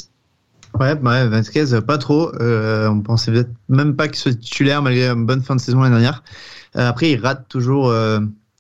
[0.79, 2.35] Ouais, ouais, Vasquez, pas trop.
[2.41, 3.33] Euh, on pensait
[3.69, 6.23] même pas qu'il soit titulaire malgré une bonne fin de saison l'année dernière.
[6.75, 7.93] après, il rate toujours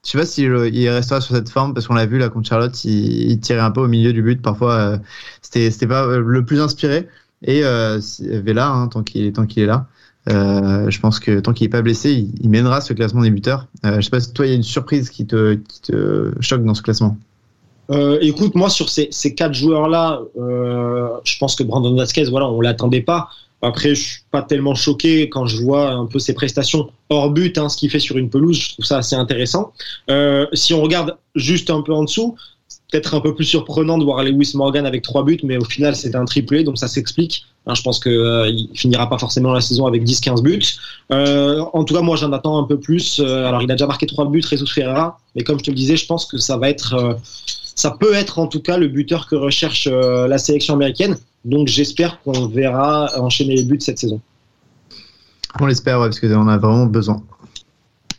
[0.04, 2.48] je sais pas s'il il restera sur cette forme parce qu'on l'a vu là contre
[2.48, 4.40] Charlotte, il, tirait un peu au milieu du but.
[4.40, 4.98] Parfois, euh,
[5.42, 7.08] c'était c'était pas euh, le plus inspiré.
[7.42, 9.86] Et euh, Vela, hein, tant qu'il tant qu'il est là,
[10.28, 13.66] euh, je pense que tant qu'il est pas blessé, il, mènera ce classement des buteurs.
[13.84, 16.32] Euh, je sais pas si toi il y a une surprise qui te qui te
[16.40, 17.16] choque dans ce classement.
[17.90, 22.48] Euh, écoute, moi sur ces, ces quatre joueurs-là, euh, je pense que Brandon Vasquez, voilà,
[22.48, 23.30] on l'attendait pas.
[23.62, 27.58] Après, je suis pas tellement choqué quand je vois un peu ses prestations hors but,
[27.58, 28.58] hein, ce qu'il fait sur une pelouse.
[28.58, 29.72] Je trouve ça assez intéressant.
[30.10, 32.36] Euh, si on regarde juste un peu en dessous,
[32.90, 35.94] peut-être un peu plus surprenant de voir Lewis Morgan avec trois buts, mais au final,
[35.94, 37.44] c'est un triplé, donc ça s'explique.
[37.66, 40.62] Hein, je pense qu'il euh, finira pas forcément la saison avec 10-15 buts.
[41.12, 43.20] Euh, en tout cas, moi, j'en attends un peu plus.
[43.20, 45.76] Euh, alors, il a déjà marqué trois buts, Jesus Ferreira, mais comme je te le
[45.76, 47.14] disais, je pense que ça va être, euh,
[47.74, 51.16] ça peut être en tout cas le buteur que recherche la sélection américaine.
[51.44, 54.20] Donc j'espère qu'on verra enchaîner les buts cette saison.
[55.58, 57.22] On l'espère, ouais, parce qu'on a vraiment besoin.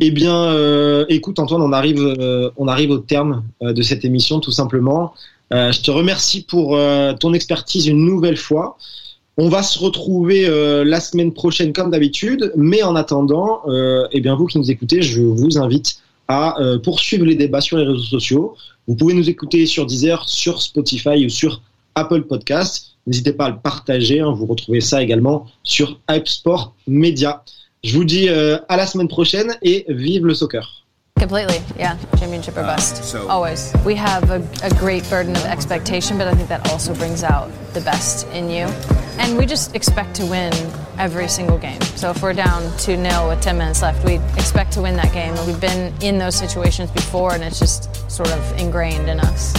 [0.04, 4.04] Eh bien, euh, écoute Antoine, on arrive, euh, on arrive au terme euh, de cette
[4.04, 5.14] émission tout simplement.
[5.52, 6.78] je te remercie pour
[7.20, 8.78] ton expertise une nouvelle fois.
[9.38, 10.48] On va se retrouver
[10.86, 13.62] la semaine prochaine comme d'habitude, mais en attendant,
[14.14, 15.98] eh bien vous qui nous écoutez, je vous invite
[16.30, 18.56] à poursuivre les débats sur les réseaux sociaux.
[18.88, 21.62] Vous pouvez nous écouter sur Deezer, sur Spotify ou sur
[21.96, 22.91] Apple Podcasts.
[23.08, 24.20] N'hésitez pas à le partager.
[24.20, 24.32] Hein.
[24.32, 27.44] vous retrouvez ça également sur Hype Sport Media.
[27.84, 30.82] Je vous dis euh, à la semaine prochaine et vive le soccer.
[31.20, 31.98] Completely, yeah.
[32.18, 33.04] Championship or bust.
[33.04, 33.74] So Always.
[33.86, 37.52] We have a, a, great burden of expectation, but I think that also brings out
[37.74, 38.66] the best in you.
[39.20, 40.52] And we just expect to win
[40.98, 41.80] every single game.
[41.96, 45.14] So if we're down 2 0 with 10 minutes left, we expect to win that
[45.14, 45.36] game.
[45.36, 49.54] And we've been in those situations before, and it's just sort of ingrained in us.